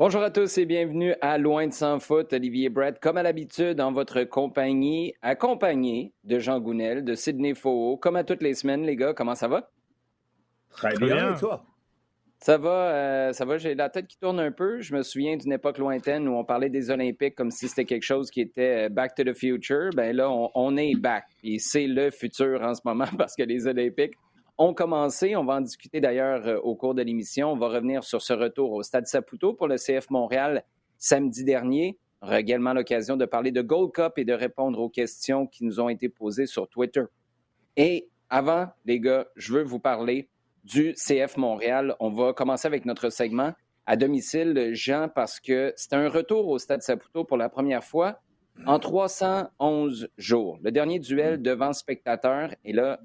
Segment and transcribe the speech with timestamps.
[0.00, 2.32] Bonjour à tous et bienvenue à Loin de sans foot.
[2.32, 7.98] Olivier Brett, comme à l'habitude, en votre compagnie, accompagné de Jean Gounel, de Sydney Faux,
[7.98, 9.12] comme à toutes les semaines, les gars.
[9.12, 9.70] Comment ça va?
[10.70, 11.66] Très, bien, et toi?
[12.38, 13.58] Ça va, euh, ça va.
[13.58, 14.80] J'ai la tête qui tourne un peu.
[14.80, 18.04] Je me souviens d'une époque lointaine où on parlait des Olympiques comme si c'était quelque
[18.04, 19.90] chose qui était euh, back to the future.
[19.94, 21.24] Ben là, on, on est back.
[21.44, 24.14] Et c'est le futur en ce moment parce que les Olympiques
[24.74, 25.36] commencé.
[25.36, 27.52] On va en discuter d'ailleurs euh, au cours de l'émission.
[27.52, 30.64] On va revenir sur ce retour au Stade Saputo pour le CF Montréal
[30.98, 31.98] samedi dernier.
[32.20, 35.64] On aura également l'occasion de parler de Gold Cup et de répondre aux questions qui
[35.64, 37.04] nous ont été posées sur Twitter.
[37.76, 40.28] Et avant, les gars, je veux vous parler
[40.64, 41.96] du CF Montréal.
[41.98, 43.54] On va commencer avec notre segment
[43.86, 48.20] à domicile, Jean, parce que c'est un retour au Stade Saputo pour la première fois
[48.66, 50.58] en 311 jours.
[50.62, 53.00] Le dernier duel devant spectateurs, et là,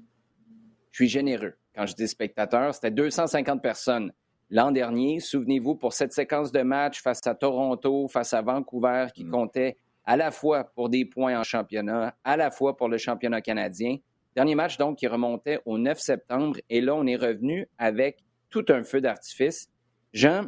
[0.96, 1.52] je suis généreux.
[1.74, 4.12] Quand je dis spectateurs, c'était 250 personnes.
[4.48, 9.26] L'an dernier, souvenez-vous, pour cette séquence de match face à Toronto, face à Vancouver, qui
[9.26, 9.30] mm.
[9.30, 13.42] comptait à la fois pour des points en championnat, à la fois pour le championnat
[13.42, 13.98] canadien.
[14.34, 16.56] Dernier match, donc, qui remontait au 9 septembre.
[16.70, 19.68] Et là, on est revenu avec tout un feu d'artifice.
[20.14, 20.46] Jean,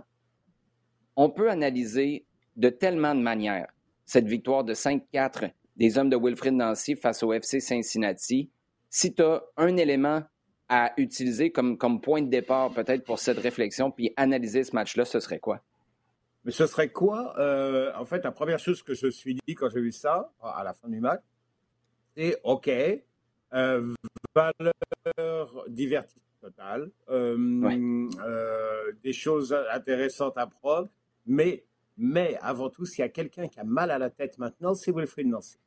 [1.15, 2.25] on peut analyser
[2.57, 3.69] de tellement de manières
[4.07, 8.51] cette victoire de 5-4 des hommes de Wilfrid Nancy face au FC Cincinnati.
[8.89, 10.23] Si tu as un élément
[10.69, 15.05] à utiliser comme, comme point de départ peut-être pour cette réflexion, puis analyser ce match-là,
[15.05, 15.63] ce serait quoi?
[16.45, 17.39] Mais ce serait quoi?
[17.39, 20.33] Euh, en fait, la première chose que je me suis dit quand j'ai vu ça,
[20.43, 21.23] à la fin du match,
[22.17, 23.95] c'est OK, euh,
[24.35, 28.09] valeur divertissement totale, euh,
[29.03, 30.89] des choses intéressantes à prendre,
[31.27, 31.65] mais,
[31.97, 34.93] mais avant tout, s'il y a quelqu'un qui a mal à la tête maintenant, c'est
[34.93, 35.59] Wilfried Nancy.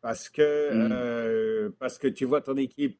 [0.00, 1.72] Parce que, mm.
[1.78, 2.98] parce que tu vois ton équipe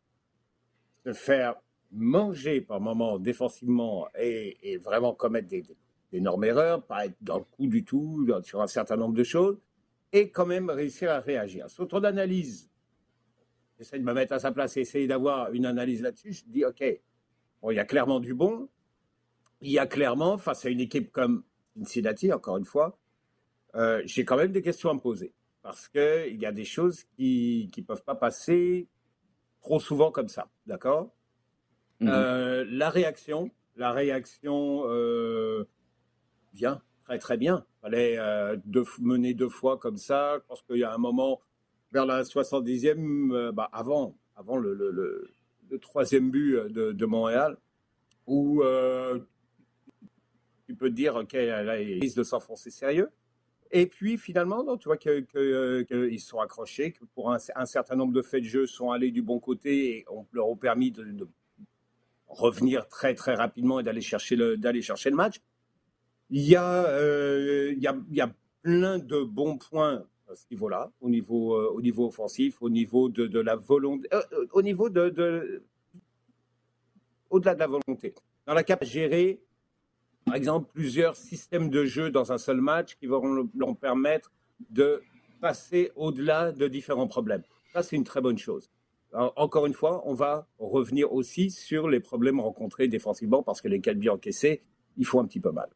[1.05, 1.57] se faire
[1.91, 5.49] manger par moments défensivement et, vraiment commettre
[6.11, 9.59] d'énormes erreurs, pas être dans le coup du tout sur un certain nombre de choses,
[10.13, 11.69] et quand même réussir à réagir.
[11.71, 12.71] Sur ton analyse,
[13.79, 16.83] j'essaie de me mettre à sa place essayer d'avoir une analyse là-dessus, je dis, OK,
[17.61, 18.69] bon, il y a clairement du bon,
[19.61, 21.45] il y a clairement, face à une équipe comme
[21.77, 22.99] Cincinnati, encore une fois,
[23.75, 25.33] euh, j'ai quand même des questions à me poser.
[25.63, 28.89] Parce qu'il y a des choses qui ne peuvent pas passer
[29.63, 31.11] trop souvent comme ça, d'accord?
[32.01, 32.09] Mhm.
[32.09, 35.65] euh, La réaction, la réaction, euh,
[36.53, 37.65] bien, très très bien.
[37.79, 38.57] Il fallait euh,
[39.01, 40.39] mener deux fois comme ça.
[40.39, 41.41] Je pense qu'il y a un moment,
[41.93, 45.31] vers la 70e, bah, avant, avant le, le,
[45.81, 47.57] troisième but de, Montréal,
[48.27, 48.63] où
[50.67, 53.09] tu peux te dire, OK, là, il risque de s'enfoncer sérieux.
[53.75, 58.21] Et puis finalement, tu vois qu'ils que, sont accrochés, que pour un, certain nombre de
[58.21, 61.27] faits de jeu sont allés du bon côté et on leur a permis de,
[62.29, 65.41] revenir très très rapidement et d'aller chercher le d'aller chercher le match.
[66.31, 68.33] Il y a euh, il, y a, il y a
[68.63, 73.09] plein de bons points à ce niveau-là, au niveau euh, au niveau offensif, au niveau
[73.09, 74.23] de, de la volonté, euh,
[74.53, 75.63] au niveau de, de
[77.31, 78.15] au-delà de la volonté,
[78.47, 79.41] dans la capacité à gérer
[80.33, 84.33] par exemple, plusieurs systèmes de jeu dans un seul match qui vont leur permettre
[84.71, 85.03] de
[85.43, 87.43] passer au-delà de différents problèmes.
[87.75, 88.71] Ça, c'est une très bonne chose.
[89.13, 93.83] encore une fois, on va revenir aussi sur les problèmes rencontrés défensivement parce que les
[93.83, 94.63] quatre buts encaissés,
[94.97, 95.69] ils font un petit peu mal.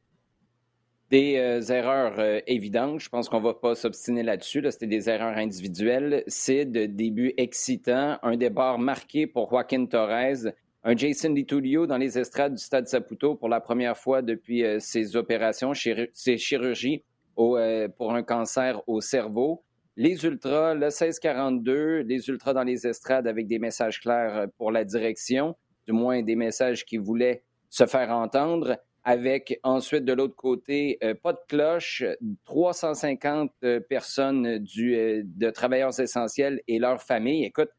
[1.10, 4.64] Des euh, erreurs euh, évidentes, je pense qu'on ne va pas s'obstiner là-dessus.
[4.70, 6.24] C'était des erreurs individuelles.
[6.28, 10.46] C'est de début excitant, un départ marqué pour Joaquin Torres
[10.86, 14.78] un Jason DiTullio dans les estrades du Stade Saputo pour la première fois depuis euh,
[14.78, 17.02] ses opérations, ses chirurgies
[17.38, 19.64] euh, pour un cancer au cerveau.
[19.96, 24.70] Les Ultras, le 1642, les Ultras dans les estrades avec des messages clairs euh, pour
[24.70, 25.56] la direction,
[25.88, 31.32] du moins des messages qui voulaient se faire entendre, avec ensuite de l'autre côté, pas
[31.32, 32.02] de cloche,
[32.44, 33.52] 350
[33.88, 37.44] personnes du, de travailleurs essentiels et leurs familles.
[37.44, 37.70] Écoute,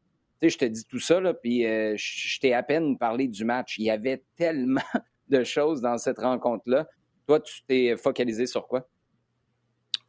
[0.42, 3.44] sais, je te dis tout ça, là, puis euh, je t'ai à peine parlé du
[3.44, 3.78] match.
[3.78, 4.80] Il y avait tellement
[5.28, 6.86] de choses dans cette rencontre-là.
[7.26, 8.88] Toi, tu t'es focalisé sur quoi?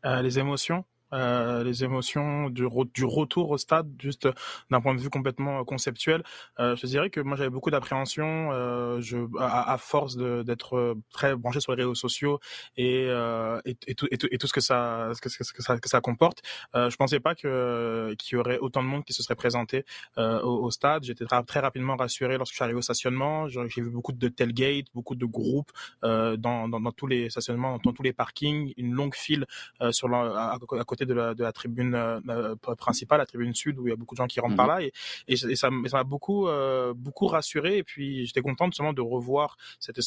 [0.06, 0.86] Euh, les émotions.
[1.14, 4.28] Euh, les émotions du, du, retour au stade, juste
[4.70, 6.24] d'un point de vue complètement conceptuel.
[6.60, 11.36] Euh, je dirais que moi j'avais beaucoup d'appréhension euh, je, à, à force d'être très
[11.36, 12.40] branché sur les réseaux sociaux
[12.78, 15.54] et, euh, et, et, tout, et, tout, et, tout, ce que ça, ce que, ce
[15.54, 16.42] que ça, que ça comporte.
[16.76, 19.86] Euh, je pensais pas que qu'il y aurait autant de monde qui se serait présenté
[20.18, 21.04] euh, au, au, stade.
[21.04, 23.48] J'étais très, rapidement rassuré lorsque je suis arrivé au stationnement.
[23.48, 25.72] J'ai vu beaucoup de tailgate, beaucoup de groupes
[26.04, 29.46] dans, dans, dans, tous les stationnements, dans, tous les parkings, une longue file
[29.92, 33.80] sur la, à côté côté de la, de la tribune euh, principale, la tribune sud,
[33.80, 34.80] où il y a beaucoup de gens qui rentrent par mhm.
[34.80, 34.94] là, et,
[35.28, 36.48] et, ça m'a beaucoup,
[36.96, 37.78] beaucoup rassuré.
[37.78, 40.00] Et puis j'étais content justement de revoir cette,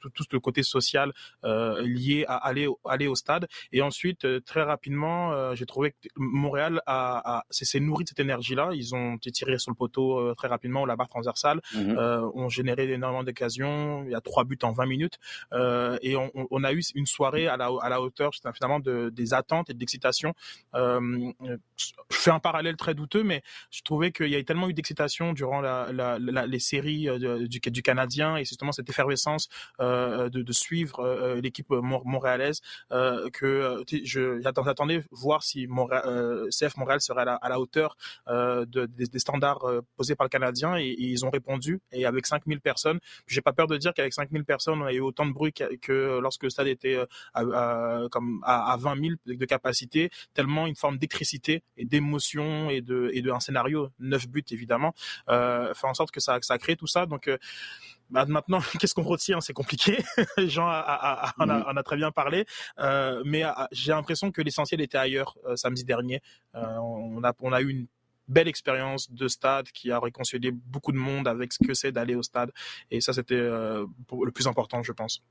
[0.00, 1.12] tout, tout, le côté social
[1.44, 3.48] lié à aller, aller au stade.
[3.72, 8.70] Et ensuite, très rapidement, j'ai trouvé que Montréal a, a s'est nourri de cette énergie-là.
[8.72, 11.98] Ils ont tiré sur le poteau très rapidement, la barre transversale, mhm.
[12.34, 14.04] ont généré énormément d'occasions.
[14.04, 15.18] Il y a trois buts en 20 minutes.
[16.02, 19.34] et on, on, a eu une soirée à la, à la hauteur finalement de, des
[19.34, 20.19] attentes et de l'excitation.
[20.74, 21.32] Euh,
[21.76, 25.32] je fais un parallèle très douteux, mais je trouvais qu'il y a tellement eu d'excitation
[25.32, 29.48] durant les séries euh, du, Canadien et justement cette effervescence
[29.80, 32.60] euh, de, suivre l'équipe montréalaise
[33.32, 37.96] que j'attendais voir si CF Montréal serait à la, à hauteur
[38.28, 39.64] de, des, standards
[39.96, 43.66] posés par le Canadien et, ils ont répondu et avec 5000 personnes, j'ai pas peur
[43.66, 46.50] de dire qu'avec 5000 personnes on a eu autant de bruit que, que lorsque le
[46.50, 46.98] stade était
[47.34, 53.10] à, comme à, 20 000 de capacité, tellement une forme d'électricité et d'émotion et de,
[53.12, 54.94] et de un scénario, neuf buts évidemment,
[55.28, 57.06] euh, fait en sorte que ça, ça crée tout ça.
[57.06, 57.38] Donc, euh,
[58.10, 59.40] bah, maintenant, qu'est-ce qu'on retient?
[59.40, 59.98] C'est compliqué.
[60.38, 62.44] Jean a, a, a, a, très bien parlé,
[62.78, 66.20] euh, mais j'ai l'impression que l'essentiel était ailleurs euh, samedi dernier.
[66.54, 67.86] On, a, on a eu une
[68.30, 72.14] belle expérience de stade qui a réconcilié beaucoup de monde avec ce que c'est d'aller
[72.14, 72.52] au stade.
[72.90, 75.22] Et ça, c'était euh, le plus important, je pense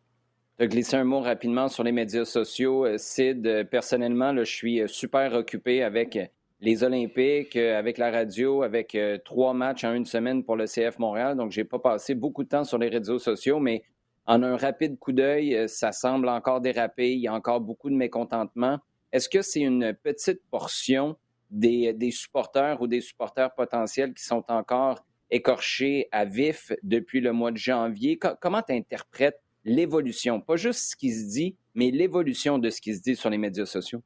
[0.59, 2.85] de glisser un mot rapidement sur les médias sociaux.
[2.85, 6.19] Euh, Sid, euh, personnellement, je suis euh, super occupé avec
[6.59, 11.37] les Olympiques, avec la radio, avec trois matchs en une semaine pour le CF Montréal.
[11.37, 13.81] Donc, je n'ai pas passé beaucoup de temps sur les réseaux sociaux, mais
[14.25, 17.13] en un rapide coup d'œil, ça semble encore déraper.
[17.13, 18.77] Il y a encore beaucoup de mécontentement.
[19.13, 21.15] Est-ce que c'est une petite portion
[21.49, 27.31] des, des, supporters ou des supporters potentiels qui sont encore écorchés à vif depuis le
[27.31, 28.19] mois de janvier?
[28.41, 32.95] comment tu interprètes l'évolution, pas juste ce qui se dit, mais l'évolution de ce qui
[32.95, 34.01] se dit sur les médias sociaux?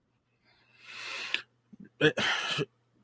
[2.02, 2.12] Euh,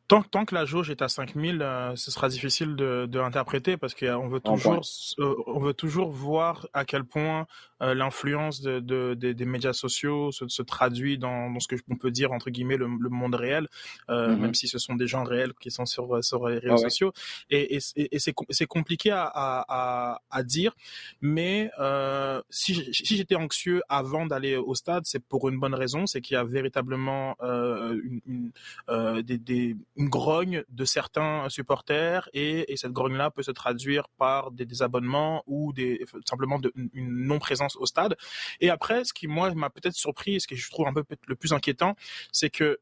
[0.08, 3.78] tant, tant, que la jauge est à 5000, euh, ce sera difficile de, de l'interpréter
[3.78, 4.82] parce qu'on veut toujours,
[5.20, 7.48] euh, on veut toujours voir à quel point
[7.82, 11.96] euh, l'influence de, de, des médias sociaux se, se traduit dans, dans, ce que on
[11.96, 13.68] peut dire entre guillemets le, le monde réel,
[14.10, 14.40] euh, mm-hmm.
[14.40, 17.14] même si ce sont des gens réels qui sont sur, sur les réseaux sociaux.
[17.50, 20.76] Et, et, et c'est compliqué à, à, à, dire,
[21.22, 26.06] mais euh, si, si j'étais anxieux avant d'aller au stade, c'est pour une bonne raison,
[26.06, 32.72] c'est qu'il y a véritablement une, une, des, des, une grogne de certains supporters et,
[32.72, 37.69] et cette grogne-là peut se traduire par des désabonnements ou des, simplement de, une non-présence
[37.76, 38.16] au stade.
[38.62, 41.36] Et après, ce qui moi m'a peut-être surpris, ce que je trouve un peu le
[41.36, 41.96] plus inquiétant,
[42.32, 42.80] c'est que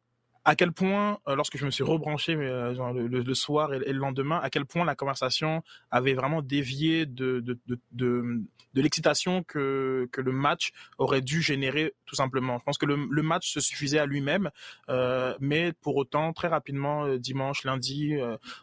[0.47, 4.39] à quel point, euh, lorsque je me suis rebranché euh, le, soir et, le lendemain,
[4.41, 5.61] à quel point la conversation
[5.91, 8.41] avait vraiment dévié de, de, de, de,
[8.73, 12.59] l'excitation que, que le match aurait dû générer tout simplement.
[12.59, 14.49] Je pense que le, match se suffisait à lui-même,
[14.87, 18.13] euh, mais pour autant, très rapidement, dimanche, lundi,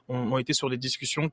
[0.09, 1.31] on, été sur des discussions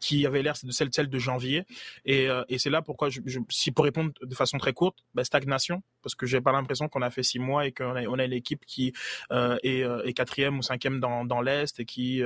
[0.00, 1.64] qui avait l'air de celle, de janvier.
[2.04, 3.08] Et, euh, c'est là pourquoi,
[3.48, 7.02] si pour répondre de façon très courte, bah, stagnation, parce que j'ai pas l'impression qu'on
[7.02, 8.92] a fait six mois et qu'on a, on a une équipe qui
[9.32, 12.22] euh, est, euh, est, quatrième ou cinquième dans, l'est et qui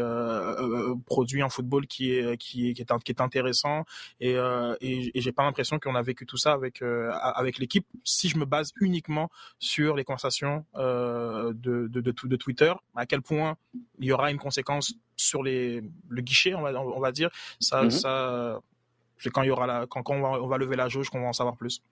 [1.07, 3.85] produit un football qui est qui est, qui est, intéressant.
[4.21, 4.33] Et,
[4.81, 7.87] et, et j'ai pas l'impression qu'on a vécu tout ça avec avec l'équipe.
[8.05, 13.57] Si je me base uniquement sur les conversations de, de Twitter, à quel point
[13.99, 17.31] il y aura une conséquence sur les, le guichet, on va, on va dire.
[17.61, 17.91] Ça, mhm.
[17.91, 18.61] ça
[19.19, 21.09] c'est quand il y aura la, quand, quand on, va, on, va, lever la jauge
[21.11, 21.83] qu'on va en savoir plus.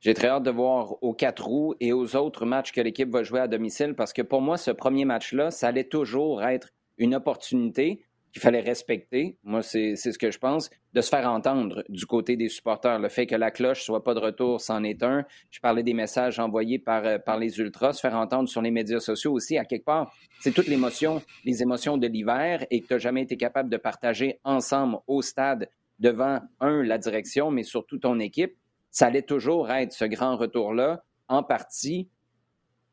[0.00, 3.22] J'ai très hâte de voir aux quatre roues et aux autres matchs que l'équipe va
[3.22, 6.68] jouer à domicile parce que pour moi, ce premier match-là, ça allait toujours être
[6.98, 8.05] une opportunité
[8.36, 12.36] qu'il fallait respecter, moi c'est ce que je pense, de se faire entendre du côté
[12.36, 12.98] des supporters.
[12.98, 15.24] Le fait que la cloche soit pas de retour, c'en est un.
[15.50, 18.70] Je parlais des messages envoyés par, euh, par les ultras, se faire entendre sur les
[18.70, 20.12] médias sociaux aussi, à quelque part.
[20.40, 23.78] C'est toute l'émotion, les émotions de l'hiver et que tu n'as jamais été capable de
[23.78, 28.54] partager ensemble au stade devant, un, la direction, mais surtout ton équipe.
[28.90, 32.10] Ça allait toujours être ce grand retour-là, en partie,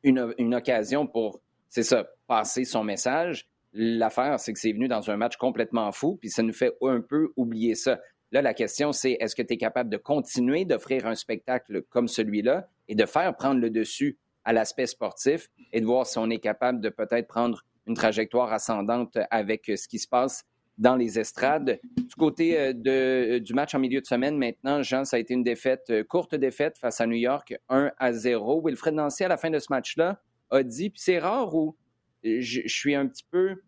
[0.04, 5.10] une, une occasion pour, c'est ça, passer son message L'affaire, c'est que c'est venu dans
[5.10, 8.00] un match complètement fou, puis ça nous fait un peu oublier ça.
[8.32, 12.08] Là, la question, c'est est-ce que tu es capable de continuer d'offrir un spectacle comme
[12.08, 16.30] celui-là et de faire prendre le dessus à l'aspect sportif et de voir si on
[16.30, 20.46] est capable de peut-être prendre une trajectoire ascendante avec ce qui se passe
[20.78, 21.80] dans les estrades?
[21.96, 25.20] Du côté euh, de, euh, du match en milieu de semaine, maintenant, Jean, ça a
[25.20, 28.62] été une défaite, euh, courte défaite face à New York, 1 à 0.
[28.66, 31.76] Wilfred Nancy, à la fin de ce match-là, a dit, puis c'est rare où
[32.24, 33.62] je, suis un petit peu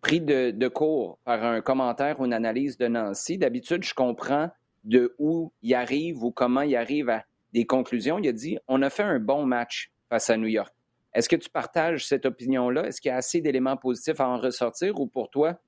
[0.00, 3.38] pris de, court par un commentaire ou une analyse de Nancy.
[3.38, 4.50] D'habitude, je comprends
[4.84, 8.18] de où il arrive ou comment il arrive à des conclusions.
[8.18, 10.72] Il a dit on a fait un bon match face à New York.
[11.14, 12.86] Est-ce que tu partages cette opinion-là?
[12.86, 15.58] Est-ce qu'il y a assez d'éléments positifs à en ressortir ou pour toi,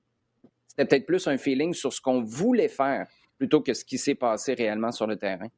[0.68, 3.06] c'était peut-être plus un feeling sur ce qu'on voulait faire
[3.38, 5.49] plutôt que ce qui s'est passé réellement sur le terrain?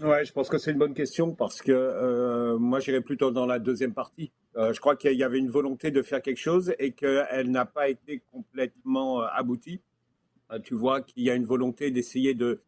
[0.00, 3.46] Ouais, je pense que c'est une bonne question parce que euh, moi j'irais plutôt dans
[3.46, 4.30] la deuxième partie.
[4.56, 7.64] Euh, je crois qu'il y avait une volonté de faire quelque chose et qu'elle n'a
[7.64, 9.80] pas été complètement euh, aboutie.
[10.62, 12.60] tu vois qu'il y a une volonté d'essayer de,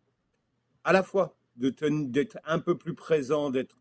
[0.82, 3.78] à la fois, d'être un peu plus présent, d'être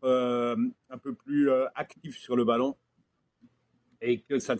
[0.88, 2.76] un peu plus actif sur le ballon
[4.00, 4.54] et que ça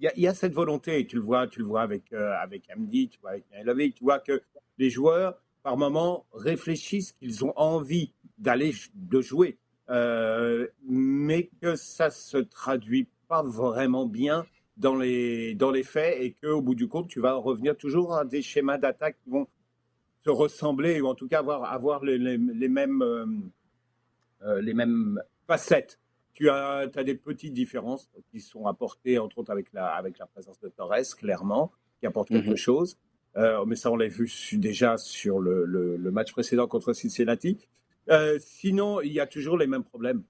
[0.00, 2.12] y, a, il y, a cette volonté et tu le vois, tu le vois avec
[2.12, 4.42] avec Amdi, tu vois avec tu vois que
[4.78, 9.58] les joueurs par moment réfléchissent qu'ils ont envie d'aller de jouer,
[9.90, 16.32] euh, mais que ça se traduit pas vraiment bien dans les dans les faits et
[16.32, 19.46] que au bout du compte tu vas revenir toujours à des schémas d'attaque qui vont
[20.24, 23.26] se ressembler ou en tout cas avoir avoir les, les, mêmes euh,
[24.42, 26.00] euh, les mêmes facettes.
[26.32, 30.26] Tu as, as, des petites différences qui sont apportées entre autres avec la avec la
[30.26, 32.56] présence de Torres clairement qui apporte quelque mhm.
[32.56, 32.98] chose.
[33.36, 37.58] mais ça, on l'a vu déjà sur le, le, le, match précédent contre Cincinnati.
[38.10, 40.22] Euh, sinon, il y a toujours les mêmes problèmes.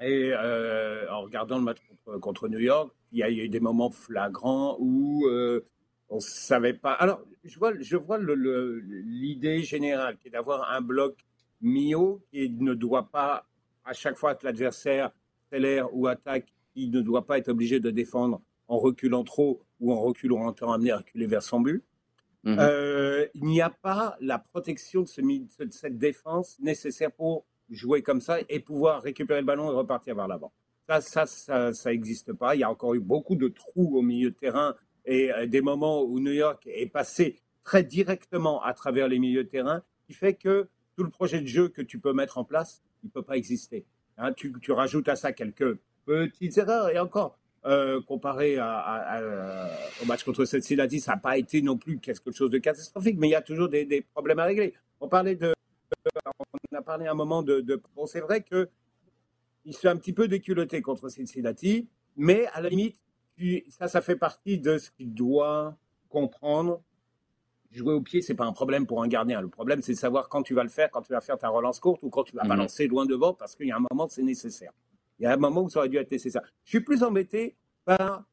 [0.00, 1.78] Et euh, en regardant le match
[2.20, 5.66] contre, New York, il y a eu des moments flagrants où euh,
[6.08, 6.92] on ne savait pas.
[6.92, 11.16] Alors, je vois, je vois l'idée générale qui est d'avoir un bloc
[11.60, 13.46] Mio qui ne doit pas,
[13.84, 15.10] à chaque fois que l'adversaire
[15.52, 19.92] l'air ou attaque, il ne doit pas être obligé de défendre en reculant trop ou
[19.92, 21.82] en reculant en temps amené à reculer vers son but.
[22.44, 22.56] Mhm.
[22.58, 28.02] Euh, il n'y a pas la protection de, ce, de, cette défense nécessaire pour jouer
[28.02, 30.52] comme ça et pouvoir récupérer le ballon et repartir vers l'avant.
[30.88, 32.54] Ça, ça, ça, ça n'existe pas.
[32.54, 35.60] Il y a encore eu beaucoup de trous au milieu de terrain et euh, des
[35.60, 40.14] moments où New York est passé très directement à travers les milieux de terrain, qui
[40.14, 43.12] fait que tout le projet de jeu que tu peux mettre en place, il ne
[43.12, 43.84] peut pas exister.
[44.18, 50.24] Hein, tu, tu, rajoutes à ça quelques petites erreurs et encore, euh, comparé au match
[50.24, 53.34] contre Cincinnati, ça n'a pas été non plus quelque chose de catastrophique, mais il y
[53.34, 54.74] a toujours des, problèmes à régler.
[55.00, 55.52] On parlait de,
[56.72, 58.68] on a parlé un moment de, bon, c'est vrai que
[59.66, 61.86] il se fait un petit peu déculotté contre Cincinnati,
[62.16, 62.98] mais à la limite,
[63.68, 65.76] ça, ça fait partie de ce qu'il doit
[66.08, 66.82] comprendre.
[67.70, 69.40] Jouer au pied, c'est pas un problème pour un gardien.
[69.40, 71.48] Le problème, c'est de savoir quand tu vas le faire, quand tu vas faire ta
[71.48, 72.48] relance courte ou quand tu vas mhm.
[72.48, 74.72] balancer loin devant, parce qu'il y a un moment, c'est nécessaire.
[75.20, 76.42] Il y a un moment où ça aurait dû être nécessaire.
[76.64, 78.24] Je suis plus embêté par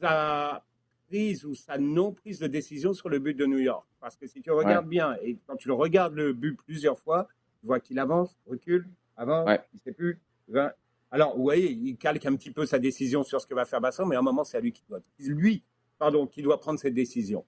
[0.00, 0.64] sa
[1.08, 3.84] prise ou sa non-prise de décision sur le but de New York.
[4.00, 7.26] Parce que si tu regardes bien, et quand tu le regardes le but plusieurs fois,
[7.60, 10.20] tu vois qu'il avance, recule, avance, il ne sait plus.
[11.10, 13.80] Alors, vous voyez, il calque un petit peu sa décision sur ce que va faire
[13.80, 15.64] Basson, mais à un moment, c'est à lui qui doit, lui,
[15.98, 17.44] pardon, qui doit prendre cette décision.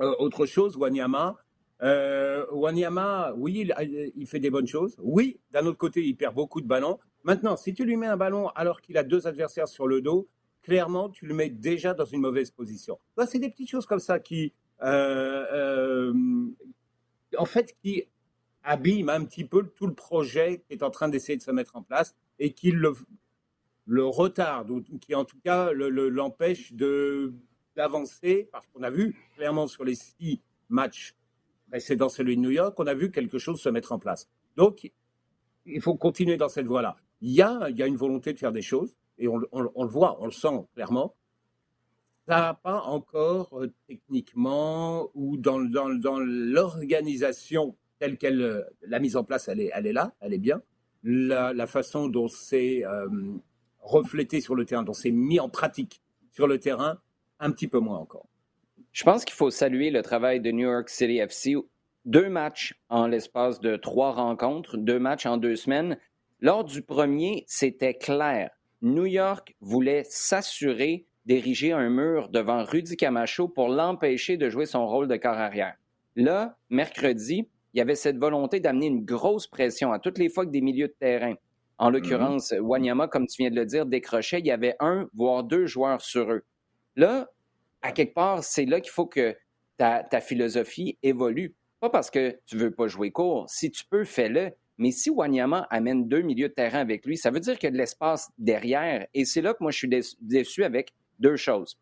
[0.00, 1.36] Euh, autre chose, Wanyama.
[1.82, 4.96] Euh, Wanyama, oui, il, il, fait des bonnes choses.
[4.98, 6.98] Oui, d'un autre côté, il perd beaucoup de ballons.
[7.26, 10.28] Maintenant, si tu lui mets un ballon alors qu'il a deux adversaires sur le dos,
[10.62, 13.00] clairement, tu le mets déjà dans une mauvaise position.
[13.26, 14.52] C'est des petites choses comme ça qui,
[14.82, 16.14] euh, euh,
[17.36, 18.04] en fait, qui
[18.62, 21.74] abîment un petit peu tout le projet qui est en train d'essayer de se mettre
[21.74, 22.94] en place et qui le,
[23.88, 26.74] retarde ou qui, en tout cas, l'empêche
[27.74, 31.16] d'avancer parce qu'on a vu clairement sur les six matchs
[31.70, 34.28] précédents, celui de New York, on a vu quelque chose se mettre en place.
[34.54, 34.92] Donc,
[35.64, 38.94] il faut continuer dans cette voie-là il y a, une volonté de faire des choses,
[39.18, 41.14] et on, le voit, on le sent clairement.
[42.28, 49.24] Ça n'a pas encore euh, techniquement ou dans, l'organisation telle qu'elle, euh, la mise en
[49.24, 50.60] place, elle est, là, elle est bien.
[51.04, 53.08] La, la façon dont c'est euh,
[53.80, 56.98] reflété sur le terrain, dont c'est mis en pratique sur le terrain,
[57.38, 58.26] un petit peu moins encore.
[58.92, 61.56] Je pense qu'il faut saluer le travail de New York City FC.
[62.06, 65.98] Deux matchs en l'espace de trois rencontres, deux matchs en deux semaines.
[66.40, 68.50] Lors du premier, c'était clair.
[68.82, 74.86] New York voulait s'assurer d'ériger un mur devant Rudy Camacho pour l'empêcher de jouer son
[74.86, 75.76] rôle de corps arrière.
[76.14, 80.46] Là, mercredi, il y avait cette volonté d'amener une grosse pression à toutes les fois
[80.46, 81.34] que des milieux de terrain,
[81.78, 82.60] en l'occurrence mm-hmm.
[82.60, 86.00] Wanyama, comme tu viens de le dire, décrochait, il y avait un, voire deux joueurs
[86.00, 86.44] sur eux.
[86.96, 87.30] Là,
[87.82, 89.36] à quelque part, c'est là qu'il faut que
[89.76, 91.54] ta, ta, philosophie évolue.
[91.80, 93.44] Pas parce que tu veux pas jouer court.
[93.48, 94.52] Si tu peux, fais-le.
[94.78, 97.68] Mais si Wanyama amène deux milieux de terrain avec lui, ça veut dire qu'il y
[97.68, 99.06] a de l'espace derrière.
[99.14, 101.78] Et c'est là que moi, je suis déçu avec deux choses.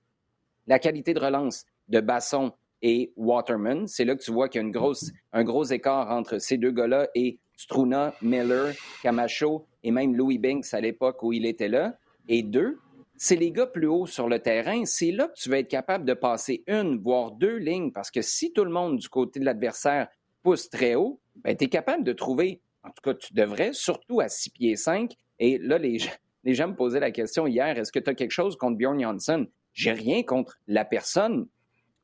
[0.67, 3.87] La qualité de relance de Basson et Waterman.
[3.89, 6.59] C'est là que tu vois qu'il y a une grosse, un gros écart entre ces
[6.59, 11.69] deux gars-là et Struna, Miller, Camacho et même Louis Binks à l'époque où il était
[11.69, 11.97] là.
[12.29, 12.79] Et deux,
[13.17, 14.85] c'est les gars plus hauts sur le terrain.
[14.85, 18.21] C'est là que tu vas être capable de passer une, voire deux lignes, parce que
[18.21, 20.09] si tout le monde du côté de l'adversaire
[20.43, 24.21] pousse très haut, ben, tu es capable de trouver en tout cas, tu devrais, surtout
[24.21, 25.13] à 6 pieds 5.
[25.39, 25.99] Et là, les,
[26.45, 29.47] gens me posaient la question hier, est-ce que tu as quelque chose contre Bjorn Janssen?
[29.73, 31.49] J'ai rien contre la personne,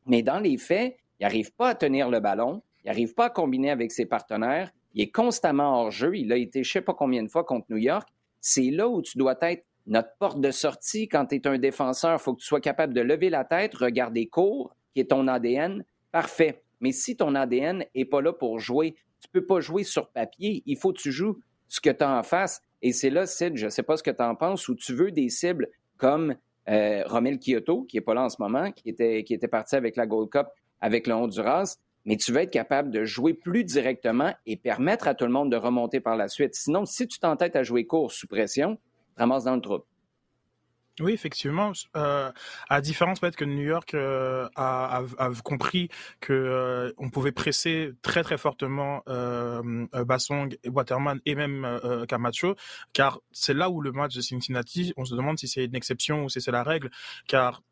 [0.06, 3.30] mais dans les faits, il n'arrive pas à tenir le ballon, il n'arrive pas à
[3.30, 6.80] combiner avec ses partenaires, il est constamment hors jeu, il a été je ne sais
[6.80, 8.08] pas combien de fois contre New York.
[8.40, 12.18] C'est là où tu dois être notre porte de sortie quand tu es un défenseur.
[12.18, 15.28] Il faut que tu sois capable de lever la tête, regarder court, qui est ton
[15.28, 15.84] ADN.
[16.10, 16.62] Parfait.
[16.80, 20.62] Mais si ton ADN n'est pas là pour jouer, tu peux pas jouer sur papier.
[20.66, 22.62] Il faut que tu joues ce que tu as en face.
[22.82, 24.94] Et c'est là, Sid, je ne sais pas ce que tu en penses, où tu
[24.94, 26.34] veux des cibles comme
[26.68, 29.76] euh, Romel Kyoto, qui n'est pas là en ce moment, qui était, qui était parti
[29.76, 30.46] avec la Gold Cup
[30.80, 35.14] avec le Honduras, mais tu veux être capable de jouer plus directement et permettre à
[35.14, 36.54] tout le monde de remonter par la suite.
[36.54, 39.80] Sinon, si tu t'entêtes à jouer court sous pression, tu ramasses dans le trou.
[41.00, 41.72] Oui, effectivement.
[41.96, 42.30] Euh,
[42.68, 45.02] à différence peut-être que New York euh, a,
[45.42, 45.88] compris
[46.20, 52.54] que euh, on pouvait presser très très fortement euh, Bassong, Waterman et même Camacho,
[52.92, 56.24] car c'est là où le match de Cincinnati, on se demande si c'est une exception
[56.24, 56.90] ou si c'est la règle,
[57.26, 57.62] car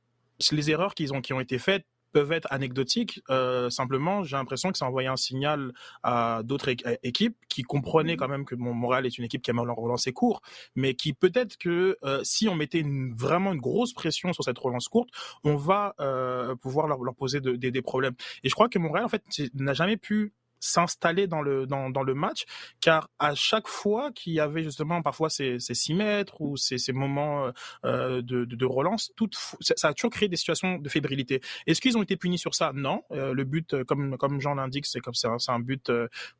[0.52, 3.20] les erreurs qu'ils ont qui ont été faites peuvent être anecdotiques.
[3.30, 5.72] Euh, simplement, j'ai l'impression que ça envoyé un signal
[6.02, 6.70] à d'autres
[7.02, 8.18] équipes qui comprenaient mmh.
[8.18, 10.40] quand même que Montréal est une équipe qui aime relancer court,
[10.74, 12.84] mais qui peut-être que euh, si on mettait
[13.16, 15.10] vraiment une grosse pression sur cette relance courte,
[15.44, 18.14] on va euh, pouvoir leur, poser des problèmes.
[18.44, 19.22] Et je crois que Montréal, en fait,
[19.54, 22.44] n'a jamais pu s'installer dans le dans, dans le match
[22.80, 26.78] car à chaque fois qu'il y avait justement parfois ces, ces 6 mètres ou ces,
[26.78, 27.52] ces moments euh,
[27.84, 29.28] euh de, de, de, relance tout
[29.60, 31.40] ça a toujours créé des situations de fébrilité.
[31.66, 32.72] Est-ce qu'ils ont été punis sur ça?
[32.74, 33.02] Non.
[33.12, 35.90] Euh, le but euh, comme comme Jean l'indique c'est comme c'est un, un, but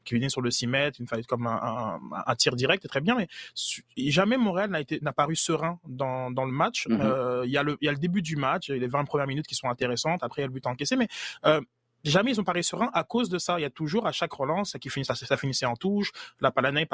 [0.04, 3.16] qui venait sur le 6 mètres une comme un, un, un, tir direct très bien
[3.16, 3.28] mais
[3.96, 6.86] jamais Montréal n'a été n'a paru serein dans, dans le match.
[6.88, 7.44] Mm-hmm.
[7.44, 9.46] il y a le il y a le début du match les 20 premières minutes
[9.46, 11.08] qui sont intéressantes après il y a le but encaissé mais
[12.04, 13.58] jamais ils ont paru sereins à cause de ça.
[13.58, 16.12] Il y a toujours à chaque relance qui finit, ça, finissait en touche.
[16.40, 16.86] La Palanay,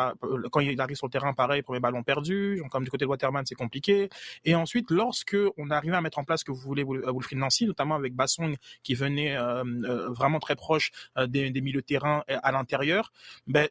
[0.50, 2.62] quand il arrive sur le terrain, pareil, premier ballon perdu.
[2.70, 4.08] Comme du côté de Waterman, c'est compliqué.
[4.44, 7.66] Et ensuite, lorsque on arrivait à mettre en place ce que vous voulez Wilfried Nancy,
[7.66, 11.86] notamment avec Bassong qui venait euh, euh, vraiment très proche euh, des, des milieux de
[11.86, 13.12] terrain à l'intérieur,
[13.46, 13.68] ben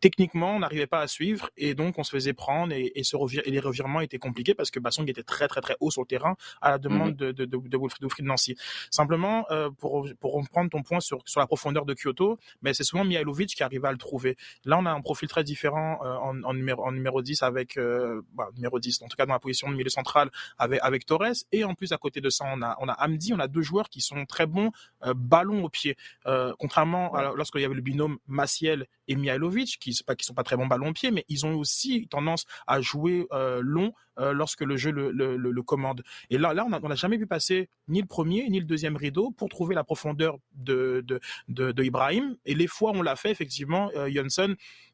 [0.00, 3.16] techniquement, on n'arrivait pas à suivre et donc on se faisait prendre et, et, ce
[3.46, 6.06] et les revirements étaient compliqués parce que Bassong était très très très haut sur le
[6.06, 7.16] terrain à la demande mhm.
[7.16, 8.56] de, de, de, de, Wilfried Nancy.
[8.90, 12.84] Simplement, euh, pour, pour reprendre ton point sur, sur la profondeur de Kyoto, mais c'est
[12.84, 14.36] souvent Mihailovic qui arrive à le trouver.
[14.64, 17.76] Là, on a un profil très différent euh, en, en, numéro, en numéro 10 avec,
[17.76, 21.06] euh, bah, numéro 10, en tout cas dans la position de milieu central avec, avec
[21.06, 23.48] Torres et en plus à côté de ça, on a, on a Hamdi, on a
[23.48, 24.70] deux joueurs qui sont très bons
[25.04, 25.96] euh, ballon au pied.
[26.58, 30.56] Contrairement à lorsqu'il y avait le binôme Maciel et Mihailovic, qui ne sont pas très
[30.56, 34.76] bons ballon pied, mais ils ont aussi tendance à jouer euh, long euh, lorsque le
[34.76, 36.04] jeu le, le, le, commande.
[36.30, 39.48] Et là, on n'a jamais vu passer ni le premier ni le deuxième rideau pour
[39.48, 41.04] trouver la profondeur de
[41.82, 42.36] Ibrahim.
[42.44, 44.08] Et les fois où on l'a fait, effectivement, euh,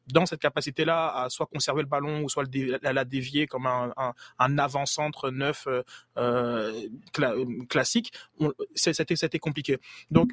[0.07, 2.45] dans cette capacité-là à soit conserver le ballon ou soit
[2.81, 3.93] la, la dévier comme un,
[4.57, 5.67] avant-centre neuf
[6.17, 6.87] euh
[7.69, 8.13] classique,
[8.73, 9.77] c'était compliqué.
[10.09, 10.31] Donc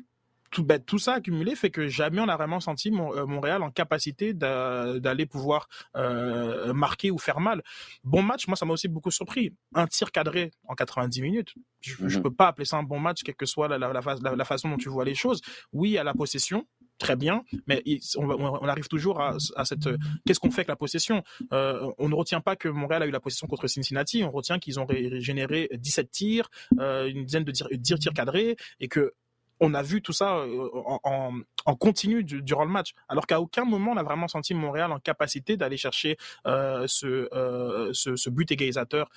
[0.54, 3.70] tout, ben, tout ça accumulé fait que jamais on a vraiment senti euh, Montréal en
[3.70, 7.62] capacité d'aller pouvoir euh, marquer ou faire mal.
[8.04, 9.52] Bon match, moi ça m'a aussi beaucoup surpris.
[9.74, 11.54] Un tir cadré en 90 minutes.
[11.80, 12.22] Je, ne mhm.
[12.22, 14.76] peux pas appeler ça un bon match, quelle que soit la, la, la, façon dont
[14.76, 15.42] tu vois les choses.
[15.72, 16.66] Oui, à la possession,
[16.98, 17.82] très bien, mais
[18.16, 19.88] on, on arrive toujours à, à cette.
[20.24, 21.22] Qu'est-ce qu'on fait avec la possession?
[21.52, 24.22] Euh, On ne retient pas que Montréal a eu la possession contre Cincinnati.
[24.22, 24.86] On retient qu'ils ont
[25.18, 29.12] généré 17 tirs, euh, une dizaine de tirs, tirs cadrés, et que
[29.60, 30.68] on a vu tout ça euh,
[31.04, 34.98] en, continu durant le match, alors qu'à aucun moment on a vraiment senti Montréal en
[34.98, 39.08] capacité d'aller chercher euh, euh, ce, but égalisateur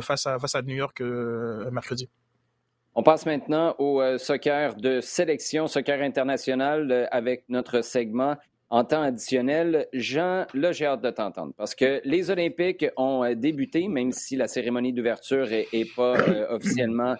[0.00, 1.00] face, à, face à New York
[1.70, 2.08] mercredi.
[2.94, 8.36] On passe maintenant au soccer de sélection, soccer international, avec notre segment
[8.70, 9.86] en temps additionnel.
[9.92, 14.94] Jean, là, j'ai de t'entendre parce que les Olympiques ont débuté, même si la cérémonie
[14.94, 16.14] d'ouverture n'est pas
[16.50, 17.16] officiellement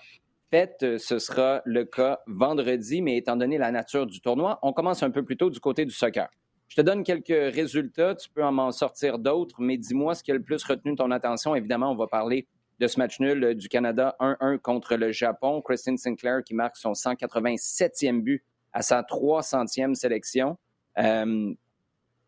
[0.51, 4.73] fait, euh, ce sera le cas vendredi, mais étant donné la nature du tournoi, on
[4.73, 6.29] commence un peu plus tôt du côté du soccer.
[6.69, 10.33] Je te donne quelques résultats, tu peux en m'en sortir d'autres, mais dis-moi ce qui
[10.33, 11.55] a le plus retenu ton attention.
[11.55, 15.63] Évidemment, on va parler de ce match nul du Canada 1-1 contre le Japon.
[15.63, 20.59] Christine Sinclair qui marque son 187e but à sa 300e sélection.
[20.99, 21.55] Euh,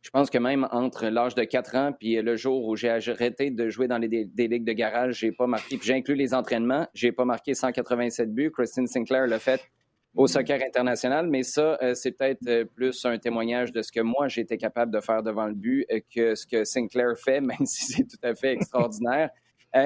[0.08, 3.50] je pense que même entre l'âge de 4 ans puis le jour où j'ai arrêté
[3.50, 6.32] de jouer dans les, des, ligues de garage, j'ai pas marqué, puis j'ai inclus les
[6.32, 8.50] entraînements, j'ai pas marqué 187 buts.
[8.50, 9.60] Christine Sinclair l'a fait
[10.14, 14.00] au soccer international, mais ça, euh, c'est peut-être euh, plus un témoignage de ce que
[14.00, 17.66] moi, j'étais capable de faire devant le but euh, que ce que Sinclair fait, même
[17.66, 19.28] si c'est tout à fait extraordinaire.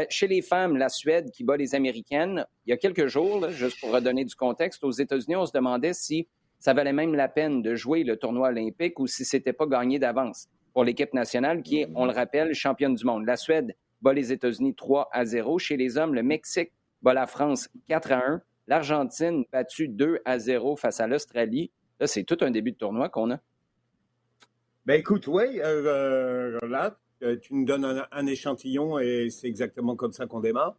[0.09, 3.81] chez les femmes, la Suède qui bat les Américaines, il y a quelques jours, juste
[3.81, 6.29] pour redonner du contexte, aux États-Unis, on se demandait si
[6.63, 9.99] ça valait même la peine de jouer le tournoi olympique ou si c'était pas gagné
[9.99, 13.27] d'avance pour l'équipe nationale qui est, on le rappelle, championne du monde.
[13.27, 15.59] La Suède bat les États-Unis 3 à 0.
[15.59, 16.71] Chez les hommes, le Mexique
[17.03, 18.43] bat la France 4 à 1.
[18.69, 21.73] L'Argentine battue 2 à 0 face à l'Australie.
[21.99, 23.41] Là, c'est tout un début de tournoi qu'on a.
[24.87, 30.13] Ben écoute, oui, euh, là, euh, tu nous donnes un, échantillon et c'est exactement comme
[30.13, 30.77] ça qu'on démarre.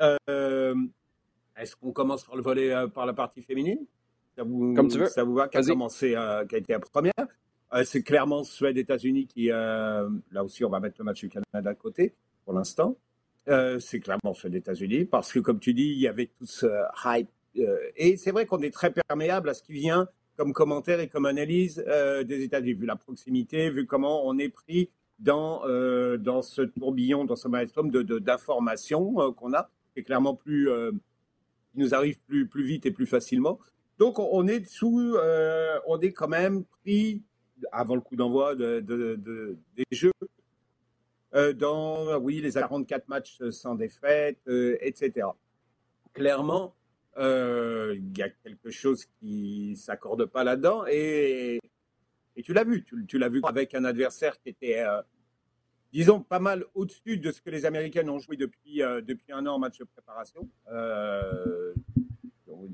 [0.00, 0.74] Euh,
[1.56, 3.86] est-ce qu'on commence par le volet par la partie féminine?
[4.40, 5.06] Ça vous, Comme tu veux.
[5.06, 6.08] Ça vous va Qui a commencé,
[6.48, 7.12] qui a été la première
[7.84, 10.08] C'est clairement Suède-États-Unis qui, là
[10.42, 12.96] aussi, on va mettre le match du Canada de côté pour l'instant.
[13.46, 16.66] c'est clairement Suède-États-Unis parce que, comme tu dis, il y avait tout ce
[17.04, 17.28] hype.
[17.96, 20.08] et c'est vrai qu'on est très perméable à ce qui vient
[20.40, 24.48] comme commentaire et comme analyse euh, des États-Unis, vu la proximité, vu comment on est
[24.48, 30.00] pris dans, euh, dans ce tourbillon, dans ce maelstrom d'informations de, euh, qu'on a, qui
[30.00, 30.70] est clairement plus,
[31.72, 33.58] qui nous arrive plus, plus vite et plus facilement.
[34.00, 35.16] Donc on est sous,
[35.86, 37.22] on est quand même pris
[37.70, 38.80] avant le coup d'envoi de,
[39.76, 40.12] des jeux
[41.32, 45.28] dans, oui, les 44 matchs sans défaite, etc.
[46.12, 46.74] Clairement,
[47.18, 50.84] euh, il y a quelque chose qui s'accorde pas là-dedans.
[50.88, 51.60] Et,
[52.36, 55.02] et tu l'as vu, tu, l'as vu avec un adversaire qui était, euh,
[55.92, 59.46] disons, pas mal au-dessus de ce que les Américains ont joué depuis, euh, depuis un
[59.46, 60.48] an en match de préparation.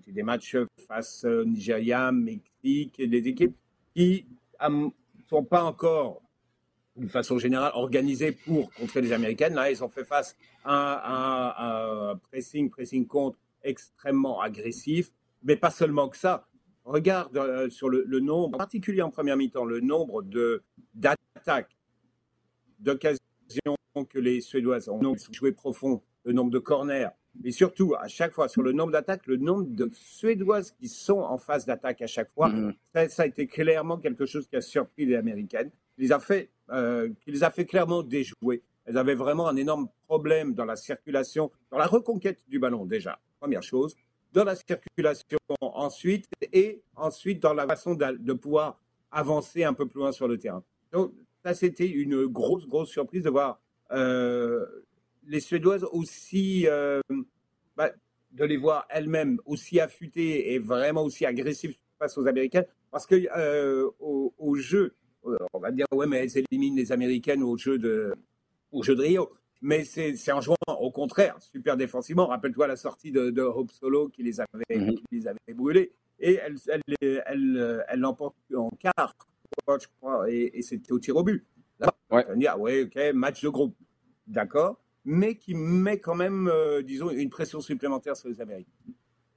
[0.06, 3.56] Des matchs face au Nigeria, Mexique, des équipes
[3.94, 4.26] qui
[4.68, 4.88] ne
[5.28, 6.22] sont pas encore
[6.96, 9.54] de façon générale organisées pour contrer les Américaines.
[9.54, 15.10] Là, ils ont fait face à un pressing, pressing contre extrêmement agressif,
[15.42, 16.46] mais pas seulement que ça.
[16.84, 20.24] Regarde euh, sur le, nombre, en particulier en première mi-temps, le nombre
[20.94, 21.76] d'attaques,
[22.78, 23.18] d'occasions
[24.08, 27.08] que les Suédoises ont joué profond, le nombre de corners,
[27.42, 31.18] mais surtout à chaque fois sur le nombre d'attaques, le nombre de Suédoises qui sont
[31.18, 33.08] en phase d'attaque à chaque fois, mm-hmm.
[33.08, 36.50] ça, a été clairement quelque chose qui a surpris les Américaines, qui les a fait,
[36.70, 38.62] euh, qui les a fait clairement déjouer.
[38.84, 43.18] Elles avaient vraiment un énorme problème dans la circulation, dans la reconquête du ballon déjà
[43.38, 43.96] première chose,
[44.32, 48.78] dans la circulation ensuite, et ensuite dans la façon de, pouvoir
[49.10, 50.62] avancer un peu plus loin sur le terrain.
[50.92, 51.12] Donc,
[51.44, 53.60] ça, c'était une grosse, grosse surprise de voir
[53.92, 54.66] euh,
[55.26, 57.00] les Suédoises aussi, euh,
[57.76, 57.90] bah,
[58.32, 63.26] de les voir elles-mêmes aussi affûtées et vraiment aussi agressives face aux Américains, parce que
[63.36, 64.94] euh, au, jeu,
[65.52, 68.14] on va dire, ouais, mais elles éliminent les Américaines au jeu de,
[68.72, 72.26] au jeu de Rio mais c'est en jouant au contraire, super défensivement.
[72.26, 74.94] Rappelle-toi la sortie de, Hope Solo qui les avait, mhm.
[74.94, 75.92] qui les avait brûlés.
[76.18, 76.56] Et elle
[77.96, 79.16] l'emporte elle, elle, en quart,
[79.66, 81.44] je crois, et, c'était au tir au but.
[81.78, 82.24] Là, ouais.
[82.28, 83.76] on dire, ouais, ok, match de groupe,
[84.26, 88.72] d'accord, mais qui met quand même, euh, disons, une pression supplémentaire sur les Américains.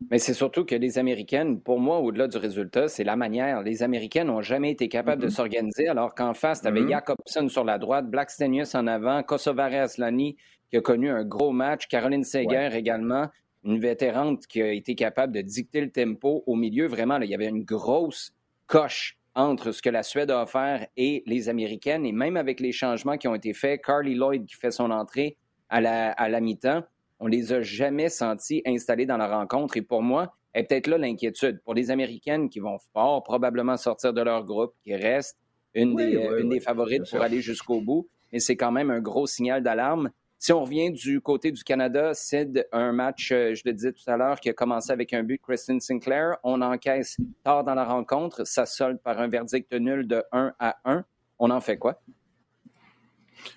[0.09, 3.61] Mais c'est surtout que les Américaines, pour moi, au-delà du résultat, c'est la manière.
[3.61, 5.31] Les Américaines n'ont jamais été capables de mm-hmm.
[5.31, 6.89] s'organiser, alors qu'en face, tu avais mm-hmm.
[6.89, 10.37] Jacobson sur la droite, Blackstenius en avant, Kosovare Aslani,
[10.71, 13.27] qui a connu un gros match, Caroline Seger également,
[13.63, 16.87] une vétérante qui a été capable de dicter le tempo au milieu.
[16.87, 18.33] Vraiment, il y avait une grosse
[18.65, 22.05] coche entre ce que la Suède a offert et les Américaines.
[22.05, 25.37] Et même avec les changements qui ont été faits, Carly Lloyd qui fait son entrée
[25.69, 26.83] à la, à la mi-temps,
[27.19, 29.77] on les a jamais sentis installés dans la rencontre.
[29.77, 31.61] Et pour moi, est peut-être là l'inquiétude.
[31.63, 35.37] Pour les Américaines qui vont fort probablement sortir de leur groupe, qui restent
[35.73, 39.27] une des, une des favorites pour aller jusqu'au bout, mais c'est quand même un gros
[39.27, 40.09] signal d'alarme.
[40.41, 44.09] Si on revient du côté du Canada, c'est un match, euh, je le disais tout
[44.09, 46.37] à l'heure, qui a commencé avec un but de Kristen Sinclair.
[46.43, 48.47] On encaisse tard dans la rencontre.
[48.47, 51.03] Ça solde par un verdict nul de 1 à 1.
[51.39, 52.01] On en fait quoi?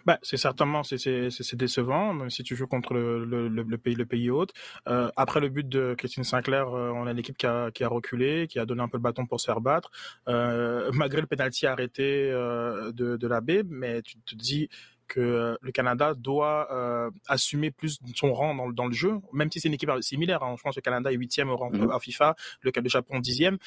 [0.06, 4.06] Bah, c'est certainement c'est décevant, même si tu joues contre le, le, le pays le
[4.06, 4.52] pays hôte.
[4.88, 7.84] Euh, après le but de Christine Sinclair, euh, on a une équipe qui a, qui
[7.84, 9.90] a reculé, qui a donné un peu le bâton pour se faire battre,
[10.28, 14.68] euh, malgré le penalty arrêté de, de la baie, mais tu te dis
[15.08, 19.68] que le Canada doit assumer plus son rang dans, dans, le jeu, même si c'est
[19.68, 20.42] une équipe similaire.
[20.42, 20.54] Hein.
[20.56, 21.94] Je pense que le Canada est huitième au rang mm-hmm.
[21.94, 23.58] à FIFA, le, le Japon dixième.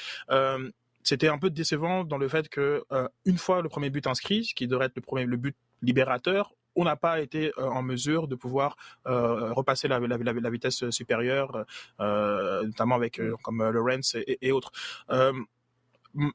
[1.05, 4.43] C'était un peu décevant dans le fait que euh, une fois le premier but inscrit,
[4.43, 7.81] ce qui devrait être le premier le but libérateur, on n'a pas été euh, en
[7.81, 8.75] mesure de pouvoir
[9.07, 11.65] euh, repasser la, la, la, vitesse supérieure,
[11.99, 14.71] notamment avec comme Lawrence et, et autres.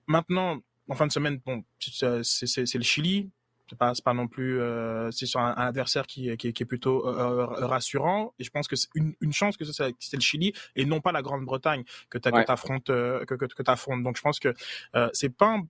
[0.06, 3.30] maintenant, en fin de semaine, bon, c'est le Chili.
[3.70, 7.06] C'est pas pas non plus euh, c'est sur un, adversaire qui, qui, qui est plutôt
[7.06, 8.34] euh, euh, rassurant.
[8.40, 11.12] Et je pense que c'est une, une chance que c'est le Chili et non pas
[11.12, 14.52] la Grande-Bretagne que tu affrontes que, que, que, affrontes donc je pense que
[15.12, 15.60] c'est pas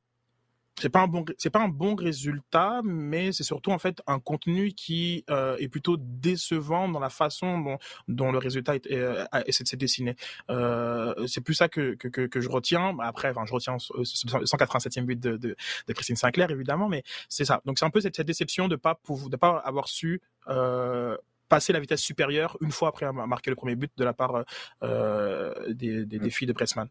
[0.80, 4.18] c'est pas un bon c'est pas un bon résultat mais c'est surtout en fait un
[4.18, 9.24] contenu qui euh, est plutôt décevant dans la façon dont, dont le résultat est, euh,
[9.50, 10.16] s'est dessiné.
[10.50, 12.96] Euh, c'est plus ça que, que, que, je retiens.
[13.00, 17.44] Après enfin je retiens le 187e but de, de, de, Christine Sinclair évidemment mais c'est
[17.44, 17.60] ça.
[17.66, 21.16] Donc c'est un peu cette, cette, déception de pas de pas avoir su euh,
[21.48, 24.44] passer la vitesse supérieure une fois après avoir marqué le premier but de la part
[24.82, 26.88] euh, des, des, des filles de Pressman.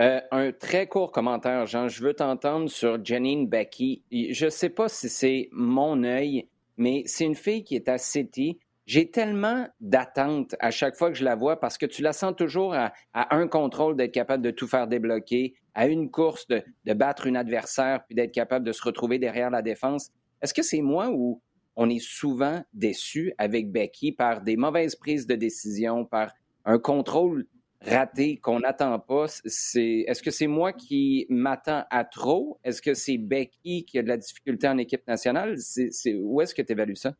[0.00, 1.88] Euh, un très court commentaire, Jean.
[1.88, 4.02] Je veux t'entendre sur Janine Becky.
[4.10, 7.98] Je ne sais pas si c'est mon œil, mais c'est une fille qui est à
[7.98, 8.58] City.
[8.86, 12.34] J'ai tellement d'attentes à chaque fois que je la vois parce que tu la sens
[12.36, 16.92] toujours à, un contrôle d'être capable de tout faire débloquer, à une course de, de
[16.94, 20.10] battre une adversaire puis d'être capable de se retrouver derrière la défense.
[20.40, 21.40] Est-ce que c'est moi ou
[21.76, 26.32] on est souvent déçu avec Becky par des mauvaises prises de décision, par
[26.64, 27.46] un contrôle
[27.84, 32.58] raté qu'on n'attend pas, c'est est-ce que c'est moi qui m'attends à trop?
[32.64, 35.56] Est-ce que c'est Becky qui a de la difficulté en équipe nationale?
[35.58, 37.14] C'est, où est-ce que tu évalues ça?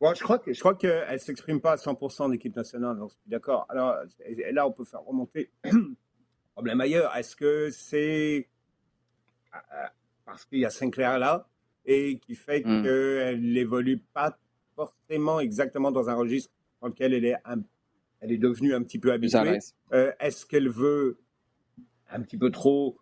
[0.00, 3.10] je crois que je crois qu'elle ne s'exprime pas à 100% en équipe nationale, donc
[3.10, 3.66] je suis d'accord.
[3.68, 3.96] Alors
[4.52, 5.96] là, on peut faire remonter le
[6.54, 7.16] problème ailleurs.
[7.16, 8.48] Est-ce que c'est
[9.54, 9.86] euh, euh,
[10.24, 11.48] parce qu'il y a Sinclair là
[11.86, 12.82] et qui fait hmm.
[12.82, 14.36] qu'elle n'évolue pas
[14.74, 17.62] forcément exactement dans un registre dans lequel elle est un
[18.26, 19.58] elle est devenue un petit peu habituée.
[19.92, 21.18] Euh, est-ce qu'elle veut
[22.10, 22.98] un petit peu trop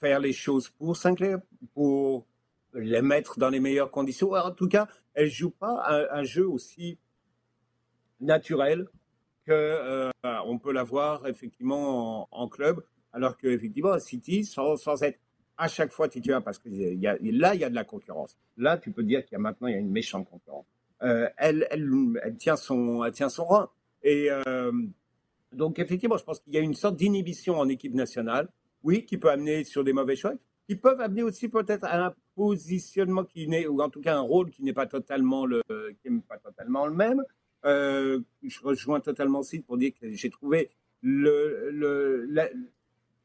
[0.00, 1.38] faire les choses pour Sinclair,
[1.74, 2.26] pour
[2.74, 4.32] les mettre dans les meilleures conditions?
[4.32, 6.98] En tout cas, elle joue pas un, jeu aussi
[8.20, 8.88] naturel
[9.46, 10.10] que euh,
[10.44, 15.20] on peut l'avoir effectivement en, club, alors que effectivement City, sans, être
[15.56, 18.36] à chaque fois titulaire, parce que y a, là il y a de la concurrence.
[18.56, 20.66] Là, tu peux dire qu'il y a maintenant il y a une méchante concurrence.
[21.02, 21.88] Euh, elle, elle,
[22.22, 23.68] elle, tient son, elle tient son rang.
[24.02, 24.72] Et euh,
[25.52, 28.48] donc, effectivement, je pense qu'il y a une sorte d'inhibition en équipe nationale,
[28.82, 30.34] oui, qui peut amener sur des mauvais choix,
[30.66, 34.20] qui peuvent amener aussi peut-être à un positionnement qui n'est, ou en tout cas un
[34.20, 35.62] rôle qui n'est pas totalement le,
[36.02, 37.22] qui n'est pas totalement le même.
[37.64, 42.26] Euh, je rejoins totalement Sid pour dire que j'ai trouvé le, le,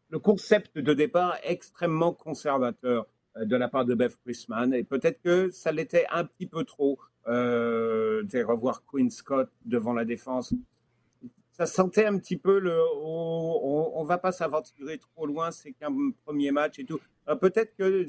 [0.10, 3.08] le concept de départ extrêmement conservateur
[3.46, 7.00] de la part de Beth Chrisman et peut-être que ça l'était un petit peu trop
[7.28, 10.54] euh, revoir Quinn Scott devant la défense.
[11.52, 12.80] Ça sentait un petit peu le.
[13.02, 15.92] On, ne va pas s'aventurer trop loin, c'est qu'un
[16.24, 17.00] premier match et tout.
[17.42, 18.06] Peut-être que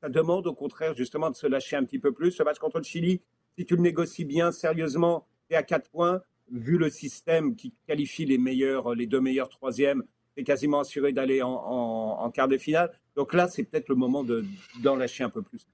[0.00, 2.30] ça demande au contraire justement de se lâcher un petit peu plus.
[2.32, 3.22] Ce match contre le Chili,
[3.58, 8.26] si tu le négocies bien, sérieusement, et à 4 points, vu le système qui qualifie
[8.26, 10.04] les meilleurs, les deux meilleurs troisièmes,
[10.36, 12.90] c'est quasiment assuré d'aller en, quart de finale.
[13.16, 14.24] Donc là, c'est peut-être le moment
[14.82, 15.66] d'en lâcher un peu plus.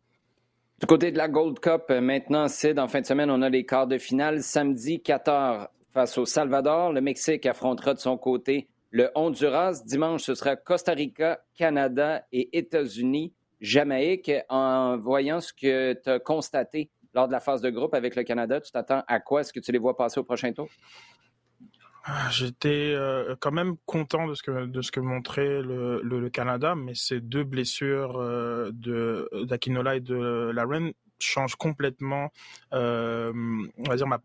[0.80, 3.48] Du côté de la Gold Cup, euh, maintenant, c'est en fin de semaine, on a
[3.48, 4.42] les quarts de finale.
[4.42, 6.92] Samedi, 14 face au Salvador.
[6.92, 9.82] Le Mexique affrontera de son côté le Honduras.
[9.84, 13.32] Dimanche, ce sera Costa Rica, Canada et États-Unis.
[13.60, 18.14] Jamaïque, en voyant ce que tu as constaté lors de la phase de groupe avec
[18.14, 19.40] le Canada, tu t'attends à quoi?
[19.40, 20.68] Est-ce que tu les vois passer au prochain tour?
[22.08, 26.30] Ah, j'étais euh, quand même content de ce que de ce que montrait le, le,
[26.30, 32.30] Canada, mais ces deux blessures euh, de d'Akinola et de Laren changent complètement,
[32.74, 33.32] euh,
[33.78, 34.20] on va dire ma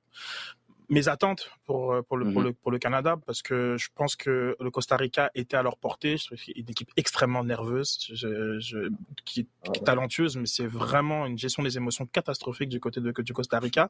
[0.90, 2.46] mes attentes pour pour le, pour mm-hmm.
[2.46, 5.78] le pour le Canada parce que je pense que le Costa Rica était à leur
[5.78, 6.18] portée.
[6.20, 8.92] C'est une équipe extrêmement nerveuse, je, je,
[9.26, 13.34] qui, est, talentueuse, mais c'est vraiment une gestion des émotions catastrophique du côté de du
[13.34, 13.90] Costa Rica.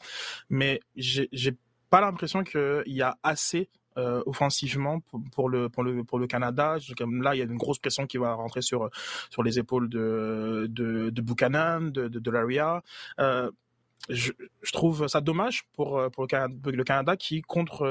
[0.49, 1.57] Mais j'ai
[1.89, 5.01] pas l'impression qu'il y a assez euh, offensivement
[5.33, 6.77] pour, le pour le pour le Canada.
[6.97, 8.89] Comme là, il y a une grosse pression qui va rentrer sur
[9.29, 12.83] sur les épaules de de, Buchanan, de de, Laria.
[13.19, 13.51] Euh,
[14.09, 14.31] je,
[14.71, 17.85] trouve ça dommage pour pour le Canada, qui contre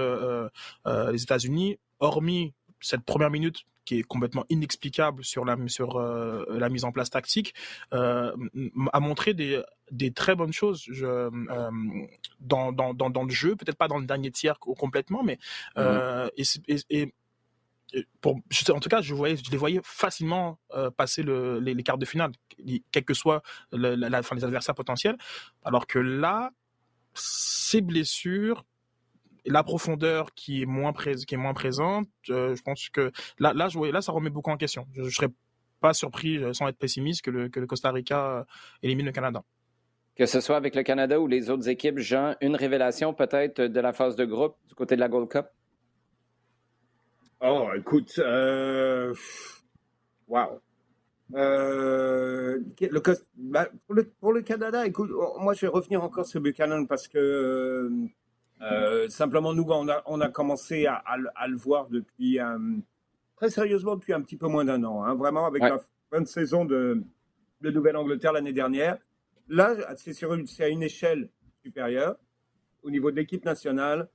[0.86, 6.44] euh les États-Unis, hormis cette première minute qui est complètement inexplicable sur la sur euh,
[6.50, 7.54] la mise en place tactique,
[7.92, 8.34] euh,
[8.92, 11.30] a montré des des très bonnes choses je, euh,
[12.40, 15.38] dans, dans, dans, dans le jeu, peut-être pas dans le dernier tiers complètement, mais
[15.76, 16.30] mm-hmm.
[16.68, 17.14] et, et,
[18.20, 20.60] pour, en tout cas, je, voyais, je les voyais facilement
[20.96, 22.30] passer le, les, les, quarts de finale,
[22.92, 25.16] quels que soient la, la, fin, les adversaires potentiels.
[25.64, 26.52] Alors que là,
[27.14, 28.64] ces blessures
[29.46, 33.68] la profondeur qui est moins, qui est moins présente, euh, je pense que là, là,
[33.92, 34.86] là, ça remet beaucoup en question.
[34.94, 35.28] Je ne serais
[35.80, 38.44] pas surpris, euh, sans être pessimiste, que le, que le Costa Rica euh,
[38.82, 39.42] élimine le Canada.
[40.16, 43.80] Que ce soit avec le Canada ou les autres équipes, Jean, une révélation peut-être de
[43.80, 45.46] la phase de groupe du côté de la Gold Cup?
[47.40, 49.14] Oh, écoute, euh...
[50.28, 50.60] wow.
[51.30, 52.62] le,
[53.36, 56.86] bah, pour, le, pour, le, Canada, écoute, oh, moi je vais revenir encore sur Buchanan
[56.86, 57.90] parce que
[58.62, 61.02] euh, simplement, nous, on a, on a commencé à,
[61.34, 62.38] à, le voir depuis,
[63.36, 65.02] très sérieusement, depuis un petit peu moins d'un an.
[65.04, 65.78] Hein, vraiment, avec la
[66.10, 67.02] fin de saison de,
[67.60, 68.98] de Nouvelle-Angleterre l'année dernière.
[69.48, 71.28] Là, c'est à une échelle
[71.62, 72.16] supérieure
[72.82, 74.08] au niveau de l'équipe nationale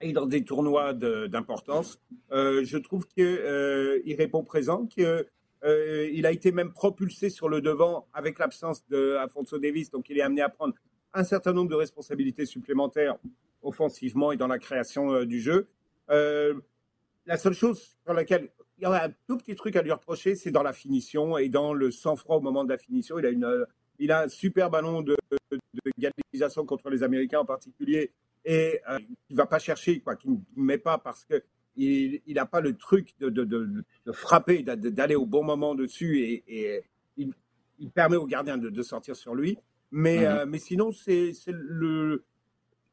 [0.00, 2.00] et dans des tournois d'importance.
[2.32, 7.60] Euh, je trouve qu'il euh, répond présent, qu'il euh, a été même propulsé sur le
[7.60, 10.74] devant avec l'absence d'Afonso Davis, donc il est amené à prendre
[11.14, 13.16] un certain nombre de responsabilités supplémentaires
[13.62, 15.68] offensivement et dans la création du jeu.
[16.08, 20.34] la seule chose sur laquelle il y a un tout petit truc à lui reprocher,
[20.34, 23.18] c'est dans la finition et dans le sang-froid au moment de la finition.
[23.18, 23.66] Il a, une,
[23.98, 28.12] il a un super ballon de, de contre les Américains en particulier
[28.44, 28.98] et euh,
[29.30, 31.42] il ne va pas chercher, quoi, qui ne met pas parce que
[31.74, 36.44] il n'a pas le truc de, de, de, frapper, d'aller au bon moment dessus et,
[36.46, 36.82] et
[37.16, 37.32] il,
[37.78, 39.56] il, permet au gardien de, sortir sur lui.
[39.90, 40.24] Mais, mhm.
[40.24, 42.24] euh, mais sinon, c'est le.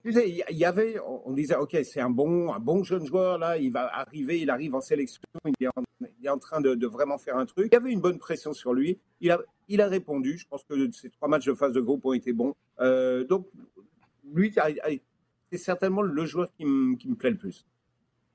[0.05, 3.71] Il y avait, on disait, OK, c'est un bon, un bon jeune joueur, là, il
[3.71, 5.83] va arriver, il arrive en sélection, il est en,
[6.19, 7.67] il est en train de, vraiment faire un truc.
[7.71, 8.99] Il y avait une bonne pression sur lui.
[9.19, 10.37] Il a, il a répondu.
[10.37, 12.55] Je pense que ces trois matchs de phase de groupe ont été bons.
[12.79, 13.47] Euh, donc,
[14.33, 14.53] lui,
[15.51, 17.65] c'est certainement le joueur qui, me plaît le plus.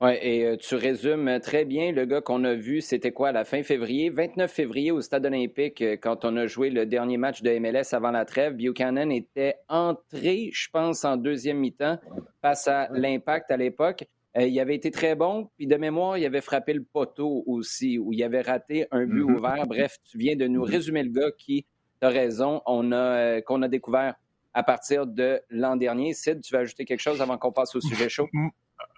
[0.01, 3.31] Oui, et euh, tu résumes très bien le gars qu'on a vu, c'était quoi, à
[3.31, 7.15] la fin février, 29 février au Stade olympique, euh, quand on a joué le dernier
[7.15, 8.55] match de MLS avant la trêve.
[8.55, 11.97] Buchanan était entré, je pense, en deuxième mi-temps
[12.41, 14.03] face à l'Impact à l'époque.
[14.37, 17.97] Euh, il avait été très bon, puis de mémoire, il avait frappé le poteau aussi,
[17.97, 19.37] où il avait raté un but mm-hmm.
[19.37, 19.65] ouvert.
[19.65, 20.71] Bref, tu viens de nous mm-hmm.
[20.71, 21.65] résumer le gars qui,
[22.01, 24.15] tu as raison, on a, qu'on a découvert
[24.53, 26.13] à partir de l'an dernier.
[26.13, 28.27] Sid, tu vas ajouter quelque chose avant qu'on passe au sujet chaud?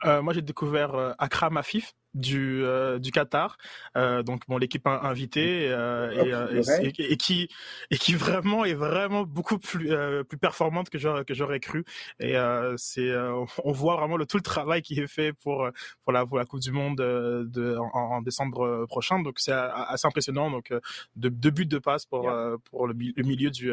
[0.06, 3.58] Euh, moi, j'ai découvert euh, Akram Afif du, euh, du Qatar,
[3.96, 7.48] donc bon, l'équipe invitée et, et, qui
[7.92, 9.92] et qui vraiment est vraiment beaucoup plus
[10.28, 11.86] plus performante que j'aurais que j'aurais cru.
[12.20, 12.34] Et
[12.78, 13.16] c'est
[13.64, 15.70] on voit vraiment le tout le travail qui est fait pour
[16.04, 19.20] pour la pour la Coupe du Monde de, en, décembre prochain.
[19.20, 20.50] Donc c'est assez impressionnant.
[20.50, 20.74] Donc
[21.16, 22.32] de deux buts de passe pour
[22.72, 23.72] pour le, milieu du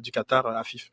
[0.00, 0.92] du Qatar Afif.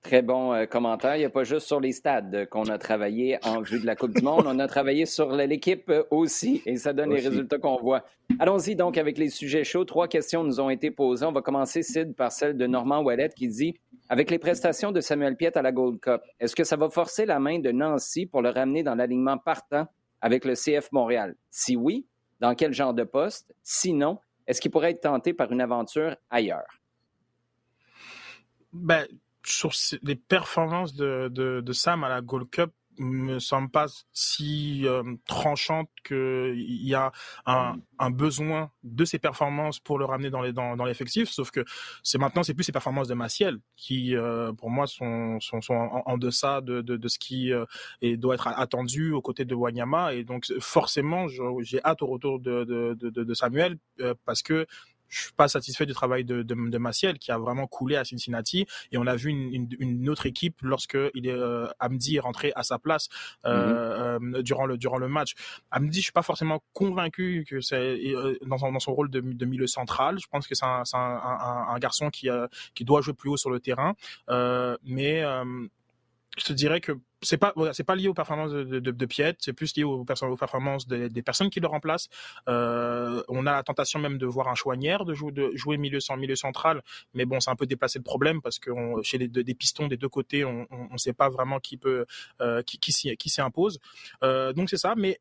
[0.00, 1.16] Très bon euh, commentaire.
[1.16, 3.94] Il n'y a pas juste sur les stades qu'on a travaillé en vue de la
[3.94, 4.44] Coupe du Monde.
[4.46, 8.02] On a travaillé sur l'équipe euh, aussi et ça donne les résultats qu'on voit.
[8.38, 9.84] Allons-y donc avec les sujets chauds.
[9.84, 11.26] Trois questions nous ont été posées.
[11.26, 13.74] On va commencer, Sid, par celle de Normand Ouellet qui dit
[14.08, 17.26] Avec les prestations de Samuel Piet à la Gold Cup, est-ce que ça va forcer
[17.26, 19.86] la main de Nancy pour le ramener dans l'alignement partant
[20.22, 21.36] avec le CF Montréal?
[21.50, 22.06] Si oui,
[22.40, 23.54] dans quel genre de poste?
[23.62, 26.80] Sinon, est-ce qu'il pourrait être tenté par une aventure ailleurs?
[28.72, 29.06] Ben,
[29.44, 34.82] sur les performances de, de, de, Sam à la Gold Cup me semblent pas si
[34.86, 37.12] euh, tranchantes qu'il y a
[37.46, 41.30] un, un, besoin de ces performances pour le ramener dans les dans, dans l'effectif.
[41.30, 41.64] Sauf que
[42.02, 46.18] c'est maintenant c'est plus ces performances de Maciel qui euh, pour moi sont sont, en,
[46.18, 47.64] deçà de, de, de, ce qui euh,
[48.00, 50.14] et doit être attendu aux côtés de Wanyama.
[50.14, 53.78] Et donc forcément j'ai hâte au retour de, de, de Samuel
[54.24, 54.66] parce que
[55.12, 58.04] je suis pas satisfait du travail de, de, de, Maciel qui a vraiment coulé à
[58.04, 62.16] Cincinnati et on a vu une, une, une autre équipe lorsque il est euh, Amdi
[62.16, 63.08] est rentré à sa place
[63.44, 64.36] euh, mm-hmm.
[64.36, 65.34] euh, durant le durant le match.
[65.70, 69.20] Amdi, je suis pas forcément convaincu que c'est euh, dans, son, dans son rôle de,
[69.20, 70.18] de milieu central.
[70.18, 72.28] Je pense que c'est un, un, un, un, garçon qui
[72.74, 73.94] qui doit jouer plus haut sur le terrain,
[74.82, 75.22] mais
[76.38, 79.36] je te dirais que c'est pas c'est pas lié aux performances de, de, de Piet,
[79.38, 82.08] c'est plus lié aux, performances des, des, personnes qui le remplacent.
[82.48, 86.00] Euh, on a la tentation même de voir un Chouanière de jouer, de jouer milieu
[86.00, 86.82] sans milieu central,
[87.14, 88.70] mais bon, c'est un peu déplacé le problème parce que
[89.02, 92.06] chez les des pistons des deux côtés, on ne sait pas vraiment qui peut
[92.40, 93.10] euh, qui qui s'y.
[94.22, 95.20] Euh, donc c'est ça, mais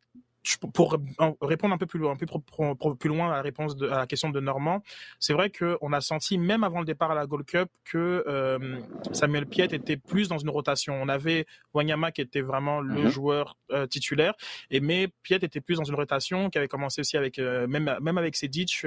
[0.74, 0.98] pour
[1.42, 4.08] répondre un peu plus loin, un peu plus loin à la réponse de, à la
[4.08, 4.82] question de Normand,
[5.20, 8.80] c'est vrai qu'on a senti même avant le départ à la Gold Cup que euh,
[9.12, 11.00] Samuel Piet était plus dans une rotation.
[11.00, 13.10] On avait Wanyama qui était vraiment le mhm.
[13.10, 14.34] joueur euh, titulaire,
[14.72, 17.96] et mais Piet était plus dans une rotation qui avait commencé aussi avec euh, même
[18.02, 18.86] même avec Sedic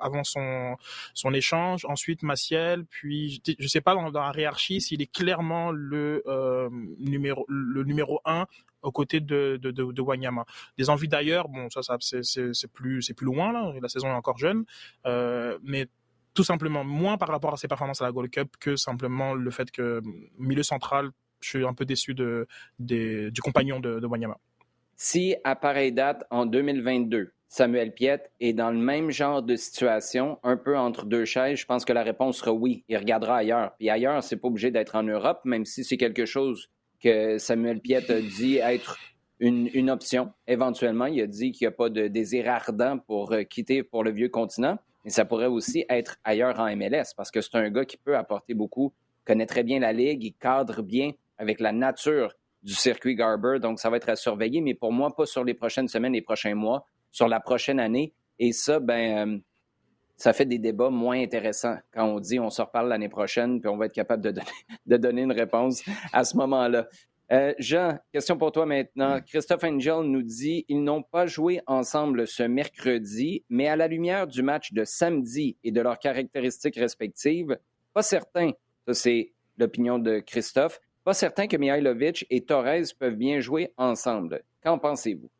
[0.00, 0.76] avant son
[1.14, 1.84] son échange.
[1.86, 6.22] Ensuite Maciel, puis je sais pas dans, dans la hiérarchie s'il est clairement le
[6.98, 8.46] numéro le numéro un
[8.82, 10.44] aux côtés de, de, de, de Wanyama.
[10.78, 13.72] Des envies d'ailleurs, bon, ça, ça c'est plus, plus loin là.
[13.80, 14.64] La saison est encore jeune,
[15.06, 15.86] euh, mais
[16.34, 19.50] tout simplement moins par rapport à ses performances à la Gold Cup que simplement le
[19.50, 20.00] fait que
[20.38, 22.46] milieu central, je suis un peu déçu de,
[22.78, 24.38] du compagnon de, de Wanyama.
[24.96, 30.38] Si à pareille date en 2022, Samuel Piet est dans le même genre de situation,
[30.42, 32.84] un peu entre deux chaises, je pense que la réponse sera oui.
[32.88, 33.74] Il regardera ailleurs.
[33.78, 36.70] Puis ailleurs, c'est pas obligé d'être en Europe, même si c'est quelque chose
[37.02, 38.98] que Samuel Piet a dit être
[39.40, 41.06] une, option éventuellement.
[41.06, 44.12] Il a dit qu'il n'y a pas de désir ardent pour euh, quitter pour le
[44.12, 47.84] vieux continent, mais ça pourrait aussi être ailleurs en MLS parce que c'est un gars
[47.84, 48.92] qui peut apporter beaucoup,
[49.24, 53.80] connaît très bien la ligue, il cadre bien avec la nature du circuit Garber, donc
[53.80, 56.54] ça va être à surveiller, mais pour moi, pas sur les prochaines semaines, les prochains
[56.54, 58.14] mois, sur la prochaine année.
[58.38, 59.38] Et ça, ben, euh,
[60.22, 63.68] ça fait des débats moins intéressants quand on dit on se reparle l'année prochaine, puis
[63.68, 64.46] on va être capable de donner,
[64.86, 66.86] de donner une réponse à ce moment-là.
[67.32, 69.20] Euh, Jean, question pour toi maintenant.
[69.20, 74.28] Christophe Angel nous dit ils n'ont pas joué ensemble ce mercredi, mais à la lumière
[74.28, 77.58] du match de samedi et de leurs caractéristiques respectives,
[77.92, 78.52] pas certain,
[78.86, 84.44] ça c'est l'opinion de Christophe, pas certain que Mihailovic et Torres peuvent bien jouer ensemble.
[84.62, 85.30] Qu'en pensez-vous?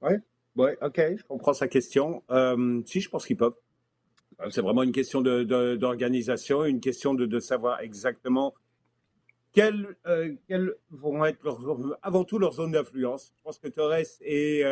[0.00, 0.14] Oui,
[0.56, 2.22] ouais, OK, je comprends sa question.
[2.30, 3.54] Euh, si, je pense qu'ils peuvent.
[4.40, 8.54] Euh, c'est vraiment une question d'organisation, une question de, savoir exactement
[9.52, 10.34] quelles, euh,
[10.90, 11.38] vont être
[12.02, 13.32] avant tout leurs zones d'influence.
[13.36, 14.64] Je pense que Torres est,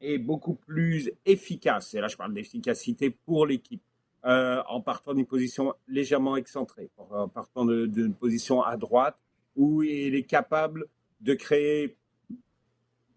[0.00, 3.82] est beaucoup plus efficace, et là je parle d'efficacité pour l'équipe,
[4.24, 9.16] en partant d'une position légèrement excentrée, en partant d'une position à droite,
[9.54, 10.86] où il est capable
[11.20, 11.96] de créer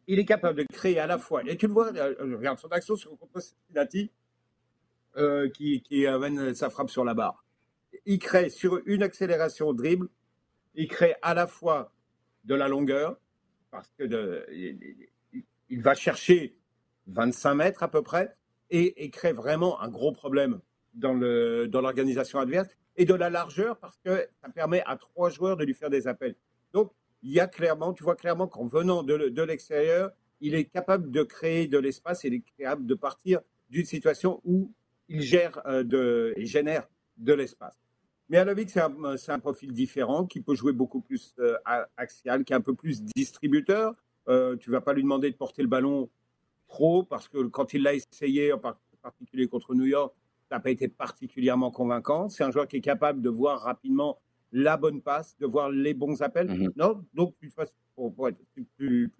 [0.07, 2.69] il est capable de créer à la fois, et tu le vois, euh, regarde son
[2.69, 4.11] action sur contre Cincinnati,
[5.17, 7.43] euh, qui, qui, amène sa frappe sur la barre.
[8.05, 10.07] Il crée sur une accélération dribble,
[10.75, 11.91] il crée à la fois
[12.45, 13.19] de la longueur,
[13.71, 14.45] parce que
[15.69, 16.57] il, va chercher
[17.07, 18.35] 25 mètres à peu près,
[18.69, 20.59] et, et crée vraiment un gros problème
[20.93, 25.57] dans l'organisation dans adverse, et de la largeur, parce que ça permet à trois joueurs
[25.57, 26.35] de lui faire des appels.
[26.73, 26.91] Donc,
[27.27, 31.23] il y a clairement, tu vois clairement qu'en venant de, l'extérieur, il est capable de
[31.23, 34.71] créer de l'espace, il est capable de partir d'une situation où
[35.09, 37.77] il gère euh, de, il génère de l'espace.
[38.29, 38.93] Mais Alovic, c'est un,
[39.27, 41.57] un, profil différent qui peut jouer beaucoup plus euh,
[41.97, 43.93] axial, qui est un peu plus distributeur.
[44.29, 46.09] Euh, tu vas pas lui demander de porter le ballon
[46.69, 48.59] trop parce que quand il l'a essayé, en
[49.01, 50.13] particulier contre New York,
[50.49, 52.29] ça n'a pas été particulièrement convaincant.
[52.29, 54.17] C'est un joueur qui est capable de voir rapidement
[54.57, 56.49] la bonne passe, de voir les bons appels.
[56.49, 56.73] Mhm.
[56.75, 57.35] Non, donc
[57.95, 58.37] pour, être
[58.77, 59.11] plus,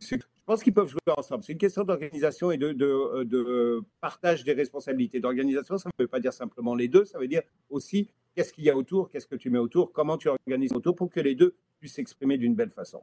[0.00, 1.42] je pense qu'ils peuvent jouer ensemble.
[1.42, 5.20] C'est une question d'organisation et de, de, de, partage des responsabilités.
[5.20, 8.64] D'organisation, ça ne veut pas dire simplement les deux, ça veut dire aussi qu'est-ce qu'il
[8.64, 11.34] y a autour, qu'est-ce que tu mets autour, comment tu organises autour pour que les
[11.34, 13.02] deux puissent s'exprimer d'une belle façon.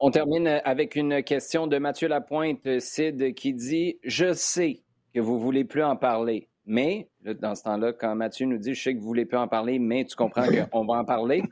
[0.00, 4.82] On termine avec une question de Mathieu Lapointe, Sid, qui dit Je sais
[5.14, 8.72] que vous ne voulez plus en parler, mais, dans ce temps-là, quand Mathieu nous dit,
[8.72, 11.04] je sais que vous ne voulez pas en parler, mais tu comprends qu'on va en
[11.04, 11.42] parler.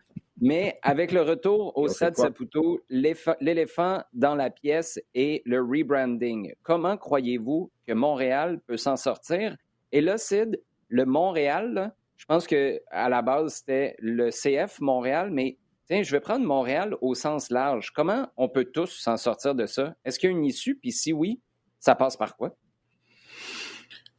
[0.40, 6.96] Mais avec le retour au Stade Saputo, l'éléphant dans la pièce et le rebranding, comment
[6.96, 9.58] croyez-vous que Montréal peut s'en sortir?
[9.92, 10.58] Et là, Sid,
[10.88, 16.20] le Montréal, je pense qu'à la base, c'était le CF Montréal, mais tiens, je vais
[16.20, 17.90] prendre Montréal au sens large.
[17.90, 19.94] Comment on peut tous s'en sortir de ça?
[20.06, 20.76] Est-ce qu'il y a une issue?
[20.76, 21.42] Puis si oui,
[21.78, 22.56] ça passe par quoi?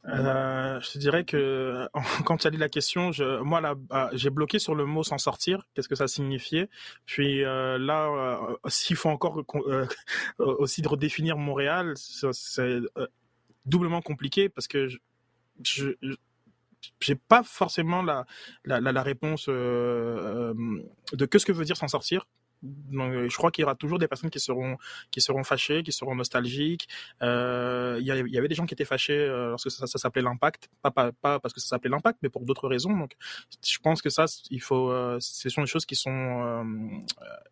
[0.08, 1.88] Euh, je te dirais que
[2.24, 5.02] quand tu as dit la question, je, moi là, bah, j'ai bloqué sur le mot
[5.02, 5.66] s'en sortir.
[5.74, 6.68] Qu'est-ce que ça signifiait?
[7.06, 9.86] Puis euh, là, euh, s'il faut encore euh,
[10.38, 12.80] aussi de redéfinir Montréal, c'est
[13.64, 14.98] doublement compliqué parce que je,
[15.62, 16.14] je
[16.98, 18.26] j'ai pas forcément la,
[18.64, 20.54] la, la, réponse de
[21.30, 22.26] que ce que veut dire s'en sortir
[22.62, 24.76] donc, je crois qu'il y aura toujours des personnes qui seront
[25.10, 26.88] qui seront fâchées, qui seront nostalgiques.
[27.22, 31.12] Euh, il, y avait, des gens qui étaient fâchés euh, lorsque ça, s'appelait l'impact, pas,
[31.22, 32.96] parce que ça s'appelait l'impact, mais pour d'autres raisons.
[32.96, 33.16] Donc,
[33.64, 36.64] je pense que ça, il faut, euh, ce sont des choses qui sont euh,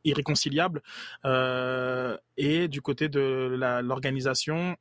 [0.05, 0.83] irréconciliables.
[1.25, 4.77] Euh, et du côté de l'organisation,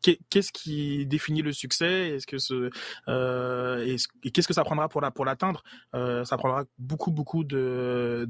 [0.00, 2.18] qu'est-ce qui définit le succès?
[3.08, 5.62] Euh, et qu'est-ce que ça prendra pour la pour l'atteindre?
[5.94, 8.26] Euh, Ça prendra beaucoup beaucoup de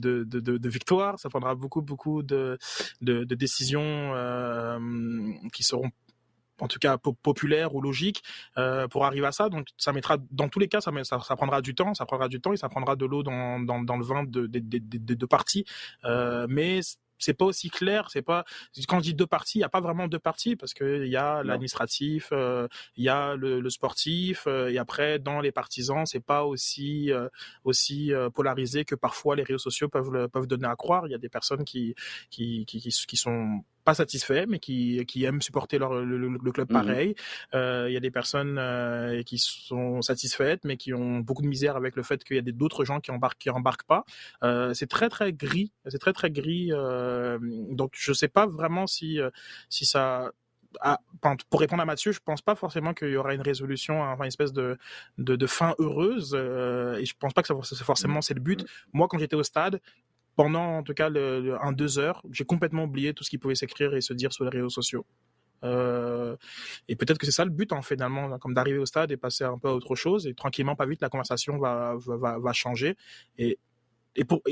[0.68, 2.58] victoires, ça prendra beaucoup beaucoup de
[3.02, 4.78] décisions euh,
[5.52, 5.90] qui seront
[6.58, 8.22] en tout cas populaires ou logiques
[8.56, 9.48] euh, pour arriver à ça.
[9.48, 10.90] Donc ça mettra, dans tous les cas, ça,
[11.36, 14.24] prendra du temps, ça prendra du temps et ça prendra de l'eau dans, le vin
[14.24, 15.66] de, de, de, de, de parties.
[16.48, 16.80] Mais
[17.18, 18.10] c'est pas aussi clair.
[18.10, 18.44] C'est pas
[18.88, 21.10] quand je dis deux parties, il y a pas vraiment deux parties parce que il
[21.10, 25.52] y a l'administratif, euh, il y a le, le sportif euh, et après dans les
[25.52, 27.28] partisans, c'est pas aussi euh,
[27.64, 31.06] aussi polarisé que parfois les réseaux sociaux peuvent peuvent donner à croire.
[31.06, 31.94] Il y a des personnes qui
[32.30, 36.76] qui qui, qui sont pas satisfaits, mais qui, qui aiment supporter leur, le, club mhm.
[36.76, 37.14] pareil.
[37.54, 41.46] Euh, il y a des personnes euh, qui sont satisfaites, mais qui ont beaucoup de
[41.46, 44.04] misère avec le fait qu'il y a d'autres gens qui embarquent, qui embarquent pas.
[44.42, 46.70] Euh, c'est très très gris, c'est très très gris.
[47.70, 49.20] donc je sais pas vraiment si
[49.70, 50.32] si ça
[50.80, 50.98] ah,
[51.48, 54.28] pour répondre à Mathieu, je pense pas forcément qu'il y aura une résolution, enfin une
[54.28, 54.76] espèce de,
[55.16, 58.62] de, de fin heureuse, et je pense pas que ça, forcément c'est le but.
[58.62, 58.68] Mhm.
[58.94, 59.80] Moi, quand j'étais au stade,
[60.36, 63.94] pendant en tout cas un deux heures, j'ai complètement oublié tout ce qui pouvait s'écrire
[63.94, 65.06] et se dire sur les réseaux sociaux.
[65.64, 66.36] Euh,
[66.88, 69.44] et peut-être que c'est ça le but, hein, finalement, comme d'arriver au stade et passer
[69.44, 70.26] un peu à autre chose.
[70.26, 72.96] Et tranquillement, pas vite, la conversation va, va, va changer.
[73.38, 73.58] Et,
[74.14, 74.42] et pour,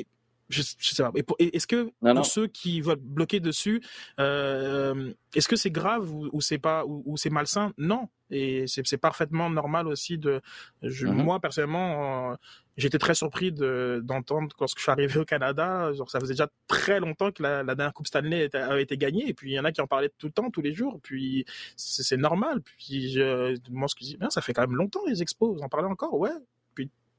[0.48, 1.10] je, sais pas.
[1.38, 3.82] Est-ce que pour ceux qui veulent bloquer dessus,
[4.20, 7.72] euh, est-ce que c'est grave ou, c'est pas ou, c'est malsain?
[7.78, 8.08] Non.
[8.30, 10.40] Et c'est parfaitement normal aussi de.
[10.82, 11.12] Je, mm-hmm.
[11.12, 12.36] Moi personnellement, euh,
[12.76, 15.92] j'étais très surpris d'entendre quand je suis arrivé au Canada.
[15.92, 19.28] Genre, ça faisait déjà très longtemps que la, dernière Coupe Stanley avait été gagnée.
[19.28, 21.00] Et puis il y en a qui en parlaient tout le temps, tous les jours.
[21.02, 21.44] Puis
[21.76, 22.60] c'est normal.
[22.62, 25.54] Puis je, moi, ce que je dis, ça fait quand même longtemps les expos.
[25.54, 26.14] Vous en parlez encore?
[26.14, 26.32] Ouais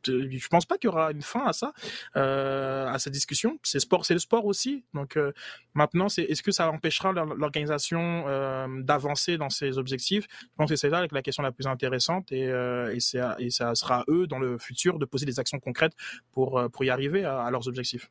[0.05, 1.73] je pense pas qu'il y aura une fin à ça,
[2.15, 3.59] euh, à cette discussion.
[3.63, 4.83] C'est sport, c'est le sport aussi.
[4.93, 5.31] Donc euh,
[5.73, 10.27] maintenant, est-ce que ça empêchera l'organisation euh, d'avancer dans ses objectifs?
[10.41, 14.03] Je pense que c'est là la question la plus intéressante et, et, ça sera à
[14.09, 15.93] eux dans le futur de poser des actions concrètes
[16.31, 18.09] pour pour y arriver à, leurs objectifs.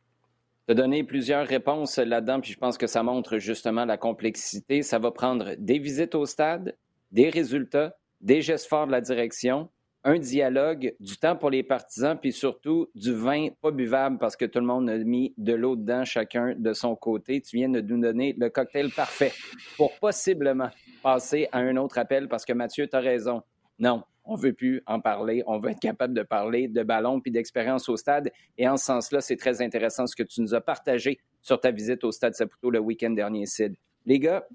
[0.66, 4.82] Tu as donné plusieurs réponses là-dedans, puis je pense que ça montre justement la complexité.
[4.82, 6.76] Ça va prendre des visites au stade,
[7.12, 9.68] des résultats, des gestes forts de la direction,
[10.04, 14.44] un dialogue, du temps pour les partisans, puis surtout du vin pas buvable parce que
[14.44, 17.40] tout le monde a mis de l'eau dedans, chacun de son côté.
[17.40, 19.32] Tu viens de nous donner le cocktail parfait
[19.76, 20.68] pour possiblement
[21.02, 23.42] passer à un autre appel parce que Mathieu, tu as raison.
[23.78, 25.42] Non, on veut plus en parler.
[25.46, 28.30] On veut être capable de parler de ballon puis d'expérience au stade.
[28.58, 31.70] Et en ce sens-là, c'est très intéressant ce que tu nous as partagé sur ta
[31.70, 33.74] visite au stade Saputo le week-end dernier, Sid.
[34.04, 34.46] Les gars,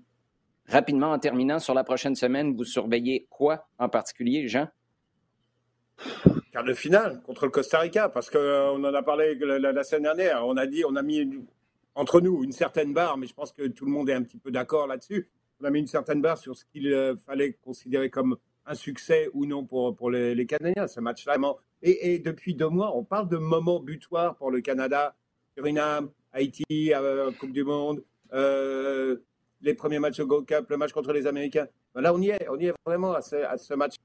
[0.67, 4.67] rapidement en terminant, sur la prochaine semaine, vous surveillez quoi en particulier, Jean?
[6.51, 10.03] Quart de finale contre le Costa Rica, parce qu'on euh, en a parlé la, semaine
[10.03, 10.45] dernière.
[10.45, 11.29] On a dit, on a mis
[11.95, 14.37] entre nous une certaine barre, mais je pense que tout le monde est un petit
[14.37, 15.29] peu d'accord là-dessus.
[15.61, 19.29] On a mis une certaine barre sur ce qu'il euh, fallait considérer comme un succès
[19.33, 21.35] ou non pour, pour les, Canadiens, ce match-là.
[21.81, 25.15] Et, depuis deux mois, on parle de moments butoirs pour le Canada,
[25.55, 31.13] Suriname, Haïti, euh, Coupe du Monde, les premiers matchs au Gold Cup, le match contre
[31.13, 31.67] les Américains.
[31.93, 33.95] Ben là, on y est, on y est vraiment à ce, à ce match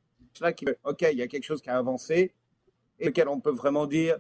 [0.41, 0.53] là
[0.85, 2.35] OK, il y a quelque chose qui a avancé
[2.99, 4.19] et lequel on peut vraiment dire,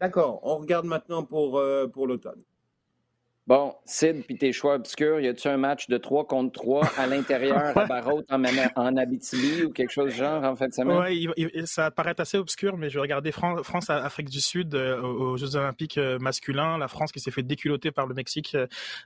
[0.00, 2.42] d'accord, on regarde maintenant pour, euh, pour l'automne.
[3.48, 7.06] Bon, Sid, puis tes choix obscurs, y a-tu un match de 3 contre 3 à
[7.06, 10.98] l'intérieur, à Barrault, en, en, Abitibi ou quelque chose de genre en fait semaine?
[10.98, 11.26] Oui,
[11.64, 15.96] ça paraît assez obscur, mais je vais regarder France-Afrique du Sud euh, aux Jeux Olympiques
[15.96, 16.76] euh, masculins.
[16.76, 18.54] La France qui s'est fait déculoter par le Mexique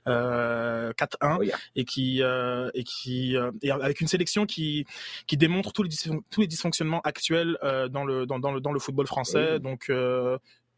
[0.05, 4.85] 4-1 et qui, et qui et avec une sélection qui,
[5.25, 5.89] qui démontre tous les,
[6.29, 7.57] tous les dysfonctionnements actuels
[7.89, 9.61] dans, le, dans, dans, le, dans le football français.
[9.61, 9.85] Donc,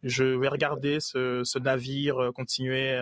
[0.03, 2.95] je vais regarder ce, ce navire continuer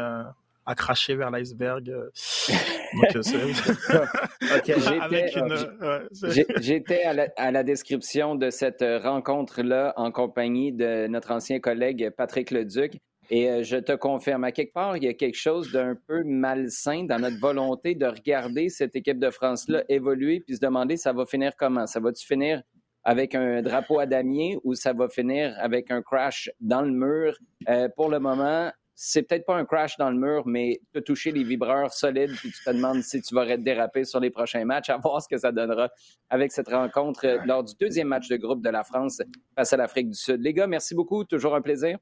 [0.66, 1.90] à cracher vers l'iceberg.
[1.90, 2.10] Euh.
[6.60, 7.04] J'étais
[7.38, 12.98] à, la description de cette rencontre-là en compagnie de notre ancien collègue Patrick Leduc.
[13.30, 16.24] Et euh, je te confirme, à quelque part, il y a quelque chose d'un peu
[16.24, 21.14] malsain dans notre volonté de regarder cette équipe de France-là évoluer puis se demander ça
[21.14, 21.88] va finir comment?
[21.88, 22.62] Ça va-tu finir
[23.06, 27.38] avec un drapeau à damier ou ça va finir avec un crash dans le mur?
[27.70, 31.02] Euh, pour le moment, c'est peut-être pas un crash dans le mur, mais tu as
[31.02, 34.66] touché les vibreurs solides, puis tu te demandes si tu vas déraper sur les prochains
[34.66, 35.90] matchs, à voir ce que ça donnera
[36.30, 39.22] avec cette rencontre lors du deuxième match de groupe de la France
[39.56, 40.42] face à l'Afrique du Sud.
[40.42, 41.98] Les gars, merci beaucoup, toujours un plaisir.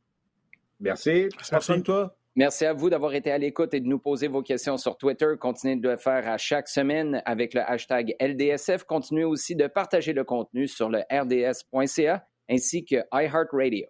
[0.80, 1.30] Merci.
[1.52, 2.16] Merci toi.
[2.36, 5.28] Merci à vous d'avoir été à l'écoute et de nous poser vos questions sur Twitter.
[5.38, 8.86] Continuez de le faire à chaque semaine avec le hashtag LDSF.
[8.86, 13.88] Continuez aussi de partager le contenu sur le rds.ca ainsi que iHeartRadio.